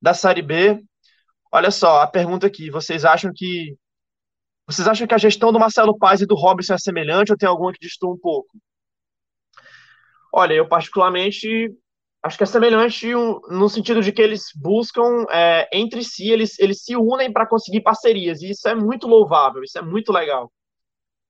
da 0.00 0.14
Série 0.14 0.42
B. 0.42 0.80
Olha 1.52 1.70
só, 1.70 2.02
a 2.02 2.06
pergunta 2.06 2.46
aqui: 2.46 2.70
vocês 2.70 3.04
acham 3.04 3.32
que 3.34 3.74
vocês 4.70 4.86
acham 4.86 5.06
que 5.06 5.14
a 5.14 5.18
gestão 5.18 5.52
do 5.52 5.58
Marcelo 5.58 5.98
Paz 5.98 6.20
e 6.20 6.26
do 6.26 6.34
Robson 6.34 6.74
é 6.74 6.78
semelhante 6.78 7.32
ou 7.32 7.38
tem 7.38 7.48
alguma 7.48 7.72
que 7.72 7.80
distorce 7.80 8.16
um 8.16 8.20
pouco? 8.20 8.50
Olha, 10.32 10.54
eu 10.54 10.68
particularmente 10.68 11.74
acho 12.22 12.36
que 12.36 12.44
é 12.44 12.46
semelhante 12.46 13.12
no 13.48 13.68
sentido 13.68 14.02
de 14.02 14.12
que 14.12 14.22
eles 14.22 14.44
buscam 14.54 15.24
é, 15.30 15.68
entre 15.72 16.04
si, 16.04 16.30
eles, 16.30 16.58
eles 16.58 16.84
se 16.84 16.94
unem 16.96 17.32
para 17.32 17.46
conseguir 17.46 17.80
parcerias, 17.80 18.42
e 18.42 18.50
isso 18.50 18.68
é 18.68 18.74
muito 18.74 19.08
louvável, 19.08 19.62
isso 19.62 19.78
é 19.78 19.82
muito 19.82 20.12
legal. 20.12 20.52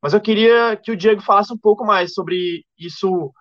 Mas 0.03 0.13
eu 0.13 0.21
queria 0.21 0.77
que 0.77 0.91
o 0.91 0.97
Diego 0.97 1.21
falasse 1.23 1.53
um 1.53 1.59
pouco 1.59 1.85
mais 1.85 2.13
sobre 2.13 2.65
isso 2.79 3.33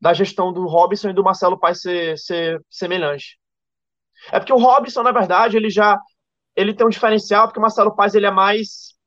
da 0.00 0.12
gestão 0.12 0.52
do 0.52 0.66
Robson 0.66 1.10
e 1.10 1.14
do 1.14 1.24
Marcelo 1.24 1.58
Paz 1.58 1.80
ser, 1.80 2.16
ser 2.18 2.60
semelhante. 2.70 3.38
É 4.30 4.38
porque 4.38 4.52
o 4.52 4.58
Robson, 4.58 5.02
na 5.02 5.12
verdade, 5.12 5.56
ele 5.56 5.70
já 5.70 5.98
ele 6.54 6.74
tem 6.74 6.84
um 6.84 6.90
diferencial, 6.90 7.46
porque 7.46 7.58
o 7.58 7.62
Marcelo 7.62 7.94
Paz 7.94 8.14
ele 8.14 8.26
é 8.26 8.30
mais 8.30 8.97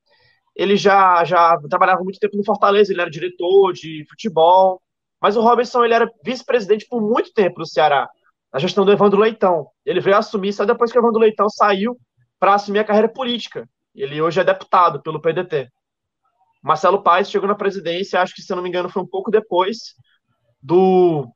ele 0.61 0.77
já, 0.77 1.23
já 1.25 1.57
trabalhava 1.67 2.03
muito 2.03 2.19
tempo 2.19 2.37
no 2.37 2.45
Fortaleza, 2.45 2.93
ele 2.93 3.01
era 3.01 3.09
diretor 3.09 3.73
de 3.73 4.05
futebol, 4.07 4.79
mas 5.19 5.35
o 5.35 5.41
Robinson 5.41 5.83
ele 5.83 5.95
era 5.95 6.07
vice-presidente 6.23 6.85
por 6.87 7.01
muito 7.01 7.33
tempo 7.33 7.59
no 7.59 7.65
Ceará, 7.65 8.07
na 8.53 8.59
gestão 8.59 8.85
do 8.85 8.91
Evandro 8.91 9.19
Leitão. 9.19 9.67
Ele 9.83 9.99
veio 9.99 10.17
assumir 10.17 10.53
só 10.53 10.63
depois 10.63 10.91
que 10.91 10.99
o 10.99 11.01
Evandro 11.01 11.19
Leitão 11.19 11.49
saiu 11.49 11.97
para 12.39 12.53
assumir 12.53 12.77
a 12.77 12.83
carreira 12.83 13.09
política. 13.09 13.67
Ele 13.95 14.21
hoje 14.21 14.39
é 14.39 14.43
deputado 14.43 15.01
pelo 15.01 15.19
PDT. 15.19 15.67
Marcelo 16.61 17.01
Paes 17.01 17.31
chegou 17.31 17.47
na 17.47 17.55
presidência, 17.55 18.21
acho 18.21 18.35
que, 18.35 18.43
se 18.43 18.53
eu 18.53 18.55
não 18.55 18.61
me 18.61 18.69
engano, 18.69 18.87
foi 18.87 19.01
um 19.01 19.07
pouco 19.07 19.31
depois 19.31 19.95
do, 20.61 21.27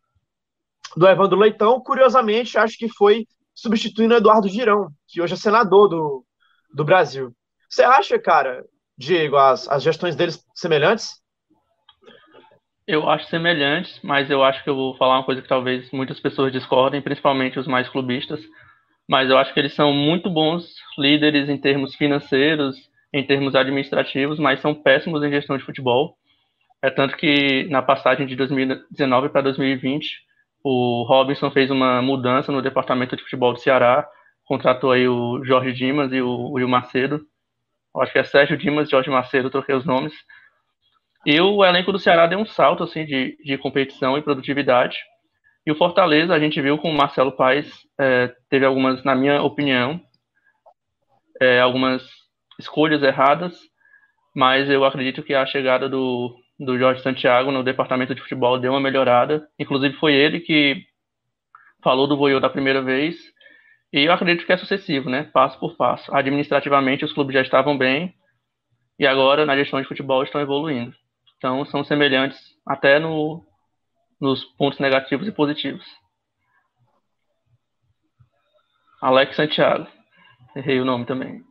do 0.95 1.07
Evandro 1.07 1.39
Leitão. 1.39 1.81
Curiosamente, 1.81 2.59
acho 2.59 2.77
que 2.77 2.87
foi 2.89 3.25
substituindo 3.55 4.13
Eduardo 4.13 4.47
Girão, 4.47 4.89
que 5.07 5.19
hoje 5.19 5.33
é 5.33 5.37
senador 5.37 5.89
do, 5.89 6.23
do 6.71 6.85
Brasil. 6.85 7.35
Você 7.67 7.81
acha, 7.81 8.19
cara, 8.19 8.63
Diego, 8.97 9.35
as, 9.35 9.67
as 9.67 9.83
gestões 9.83 10.15
deles 10.15 10.43
semelhantes? 10.53 11.21
Eu 12.87 13.09
acho 13.09 13.27
semelhantes, 13.29 13.99
mas 14.03 14.29
eu 14.29 14.43
acho 14.43 14.63
que 14.63 14.69
eu 14.69 14.75
vou 14.75 14.95
falar 14.95 15.17
uma 15.17 15.25
coisa 15.25 15.41
que 15.41 15.47
talvez 15.47 15.89
muitas 15.91 16.19
pessoas 16.19 16.51
discordem, 16.51 17.01
principalmente 17.01 17.59
os 17.59 17.67
mais 17.67 17.89
clubistas. 17.89 18.39
Mas 19.07 19.29
eu 19.29 19.37
acho 19.37 19.53
que 19.53 19.59
eles 19.59 19.73
são 19.73 19.91
muito 19.91 20.29
bons 20.29 20.75
líderes 20.97 21.49
em 21.49 21.57
termos 21.57 21.95
financeiros, 21.95 22.75
em 23.13 23.25
termos 23.25 23.55
administrativos, 23.55 24.39
mas 24.39 24.61
são 24.61 24.73
péssimos 24.73 25.23
em 25.23 25.31
gestão 25.31 25.57
de 25.57 25.63
futebol. 25.63 26.15
É 26.81 26.89
tanto 26.89 27.17
que 27.17 27.63
na 27.69 27.81
passagem 27.81 28.27
de 28.27 28.35
2019 28.35 29.29
para 29.29 29.41
2020, 29.41 30.19
o 30.63 31.03
Robinson 31.07 31.49
fez 31.49 31.71
uma 31.71 32.01
mudança 32.01 32.51
no 32.51 32.61
departamento 32.61 33.15
de 33.15 33.23
futebol 33.23 33.53
do 33.53 33.59
Ceará, 33.59 34.07
contratou 34.45 34.91
aí 34.91 35.07
o 35.07 35.43
Jorge 35.43 35.73
Dimas 35.73 36.11
e 36.11 36.21
o 36.21 36.51
Will 36.51 36.67
Macedo. 36.67 37.21
Eu 37.95 38.01
acho 38.01 38.11
que 38.11 38.19
é 38.19 38.23
Sérgio 38.25 38.57
Dimas 38.57 38.89
Jorge 38.89 39.09
Macedo, 39.09 39.49
troquei 39.49 39.73
os 39.73 39.85
nomes. 39.85 40.13
E 41.25 41.39
o 41.39 41.63
elenco 41.63 41.91
do 41.91 41.97
Ceará 41.97 42.27
deu 42.27 42.37
um 42.37 42.45
salto 42.45 42.83
assim 42.83 43.05
de, 43.05 43.37
de 43.43 43.57
competição 43.57 44.17
e 44.17 44.21
produtividade. 44.21 44.97
E 45.65 45.71
o 45.71 45.75
Fortaleza, 45.75 46.33
a 46.33 46.39
gente 46.39 46.61
viu 46.61 46.77
com 46.77 46.91
o 46.91 46.93
Marcelo 46.93 47.31
Paes, 47.31 47.71
é, 47.99 48.31
teve 48.49 48.65
algumas, 48.65 49.03
na 49.03 49.15
minha 49.15 49.41
opinião, 49.41 49.99
é, 51.41 51.59
algumas 51.59 52.03
escolhas 52.59 53.01
erradas, 53.01 53.57
mas 54.35 54.69
eu 54.69 54.85
acredito 54.85 55.23
que 55.23 55.33
a 55.33 55.45
chegada 55.45 55.89
do, 55.89 56.35
do 56.59 56.77
Jorge 56.77 57.01
Santiago 57.01 57.51
no 57.51 57.63
departamento 57.63 58.13
de 58.13 58.21
futebol 58.21 58.59
deu 58.59 58.73
uma 58.73 58.81
melhorada. 58.81 59.47
Inclusive 59.57 59.95
foi 59.95 60.13
ele 60.13 60.41
que 60.41 60.83
falou 61.83 62.07
do 62.07 62.17
Voiô 62.17 62.39
da 62.39 62.49
primeira 62.49 62.81
vez. 62.81 63.15
E 63.95 64.03
eu 64.03 64.11
acredito 64.11 64.45
que 64.45 64.51
é 64.51 64.57
sucessivo, 64.57 65.09
né? 65.09 65.23
Passo 65.23 65.57
por 65.57 65.77
passo. 65.77 66.13
Administrativamente 66.13 67.05
os 67.05 67.13
clubes 67.13 67.33
já 67.33 67.41
estavam 67.41 67.77
bem 67.77 68.13
e 68.99 69.07
agora 69.07 69.45
na 69.45 69.55
gestão 69.55 69.81
de 69.81 69.87
futebol 69.87 70.21
estão 70.21 70.41
evoluindo. 70.41 70.93
Então, 71.37 71.63
são 71.63 71.81
semelhantes 71.81 72.37
até 72.67 72.99
no, 72.99 73.41
nos 74.19 74.43
pontos 74.57 74.79
negativos 74.79 75.25
e 75.25 75.31
positivos. 75.31 75.85
Alex 79.01 79.33
Santiago. 79.33 79.87
Errei 80.57 80.81
o 80.81 80.85
nome 80.85 81.05
também. 81.05 81.41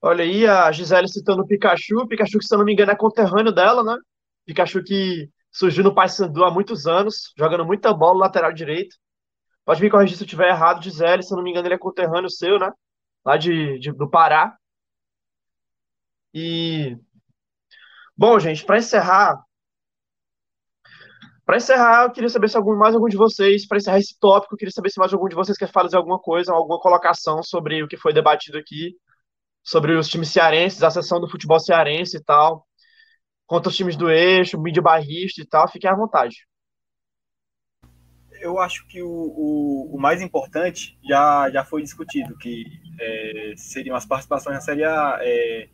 Olha 0.00 0.24
aí 0.24 0.46
a 0.46 0.72
Gisele 0.72 1.06
citando 1.06 1.42
o 1.42 1.46
Pikachu. 1.46 2.08
Pikachu, 2.08 2.38
que 2.38 2.46
se 2.46 2.54
eu 2.54 2.58
não 2.58 2.64
me 2.64 2.72
engano, 2.72 2.92
é 2.92 2.96
conterrâneo 2.96 3.52
dela, 3.52 3.84
né? 3.84 4.00
Pikachu 4.46 4.82
que 4.82 5.28
surgiu 5.52 5.84
no 5.84 5.94
Paysandu 5.94 6.44
há 6.44 6.50
muitos 6.50 6.86
anos, 6.86 7.30
jogando 7.36 7.66
muita 7.66 7.92
bola 7.92 8.20
lateral 8.20 8.54
direito. 8.54 8.96
Pode 9.64 9.82
me 9.82 9.90
corrigir 9.90 10.16
se 10.16 10.22
eu 10.22 10.26
estiver 10.26 10.48
errado, 10.48 10.82
Gisele. 10.82 11.22
Se 11.22 11.32
eu 11.32 11.36
não 11.36 11.44
me 11.44 11.50
engano, 11.50 11.66
ele 11.66 11.74
é 11.74 11.78
conterrâneo 11.78 12.30
seu, 12.30 12.58
né? 12.58 12.70
Lá 13.24 13.36
de, 13.36 13.78
de 13.78 13.92
do 13.92 14.08
Pará. 14.08 14.56
E 16.34 16.98
Bom, 18.16 18.38
gente, 18.38 18.64
para 18.64 18.78
encerrar, 18.78 19.44
para 21.44 21.56
encerrar, 21.56 22.04
eu 22.04 22.12
queria 22.12 22.28
saber 22.28 22.48
se 22.48 22.56
algum, 22.56 22.76
mais 22.76 22.94
algum 22.94 23.08
de 23.08 23.16
vocês, 23.16 23.66
para 23.66 23.78
encerrar 23.78 23.98
esse 23.98 24.16
tópico, 24.18 24.54
eu 24.54 24.58
queria 24.58 24.72
saber 24.72 24.90
se 24.90 24.98
mais 24.98 25.12
algum 25.12 25.28
de 25.28 25.34
vocês 25.34 25.58
quer 25.58 25.70
fazer 25.70 25.96
alguma 25.96 26.18
coisa, 26.18 26.52
alguma 26.52 26.78
colocação 26.80 27.42
sobre 27.42 27.82
o 27.82 27.88
que 27.88 27.96
foi 27.96 28.12
debatido 28.12 28.56
aqui, 28.56 28.96
sobre 29.62 29.94
os 29.96 30.08
times 30.08 30.30
cearenses, 30.30 30.82
a 30.82 30.90
sessão 30.90 31.20
do 31.20 31.28
futebol 31.28 31.58
cearense 31.60 32.16
e 32.18 32.22
tal, 32.22 32.66
contra 33.46 33.70
os 33.70 33.76
times 33.76 33.96
do 33.96 34.10
eixo, 34.10 34.60
mídia 34.60 34.82
barrista 34.82 35.42
e 35.42 35.46
tal, 35.46 35.68
fiquem 35.68 35.90
à 35.90 35.94
vontade. 35.96 36.46
Eu 38.44 38.58
acho 38.58 38.86
que 38.86 39.00
o, 39.00 39.08
o, 39.08 39.96
o 39.96 39.98
mais 39.98 40.20
importante 40.20 40.98
já, 41.02 41.48
já 41.48 41.64
foi 41.64 41.82
discutido, 41.82 42.36
que 42.36 42.66
é, 43.00 43.54
seriam 43.56 43.96
as 43.96 44.04
participações 44.04 44.54
na 44.56 44.60
Série 44.60 44.84
A, 44.84 45.18
é, 45.22 45.70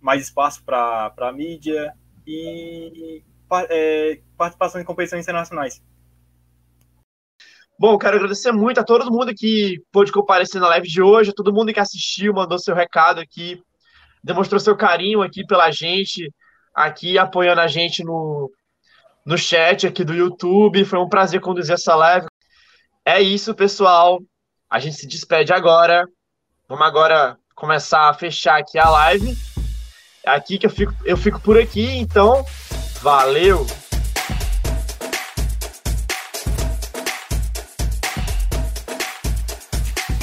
mais 0.00 0.22
espaço 0.22 0.64
para 0.64 1.12
a 1.14 1.30
mídia 1.30 1.92
e 2.26 3.22
é, 3.68 4.18
participação 4.34 4.80
em 4.80 4.84
competições 4.84 5.24
internacionais. 5.24 5.82
Bom, 7.78 7.98
quero 7.98 8.16
agradecer 8.16 8.50
muito 8.50 8.80
a 8.80 8.84
todo 8.84 9.12
mundo 9.12 9.34
que 9.36 9.82
pôde 9.92 10.10
comparecer 10.10 10.62
na 10.62 10.68
live 10.68 10.88
de 10.88 11.02
hoje, 11.02 11.32
a 11.32 11.34
todo 11.34 11.52
mundo 11.52 11.70
que 11.70 11.80
assistiu, 11.80 12.32
mandou 12.32 12.58
seu 12.58 12.74
recado 12.74 13.20
aqui, 13.20 13.60
demonstrou 14.22 14.58
seu 14.58 14.74
carinho 14.74 15.20
aqui 15.20 15.44
pela 15.46 15.70
gente, 15.70 16.32
aqui 16.74 17.18
apoiando 17.18 17.60
a 17.60 17.66
gente 17.66 18.02
no, 18.02 18.50
no 19.24 19.38
chat 19.38 19.86
aqui 19.86 20.04
do 20.04 20.14
YouTube. 20.14 20.84
Foi 20.84 20.98
um 20.98 21.08
prazer 21.08 21.40
conduzir 21.40 21.74
essa 21.74 21.94
live. 21.94 22.26
É 23.04 23.20
isso, 23.20 23.54
pessoal. 23.54 24.20
A 24.70 24.78
gente 24.78 24.96
se 24.96 25.06
despede 25.06 25.52
agora. 25.52 26.06
Vamos 26.68 26.86
agora 26.86 27.36
começar 27.54 28.08
a 28.08 28.14
fechar 28.14 28.58
aqui 28.58 28.78
a 28.78 28.88
live. 28.88 29.36
É 30.24 30.30
aqui 30.30 30.58
que 30.58 30.66
eu 30.66 30.70
fico, 30.70 30.94
eu 31.04 31.16
fico 31.16 31.40
por 31.40 31.58
aqui, 31.58 31.84
então 31.98 32.44
valeu! 33.02 33.66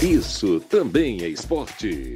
Isso 0.02 0.60
também 0.62 1.22
é 1.22 1.28
esporte. 1.28 2.16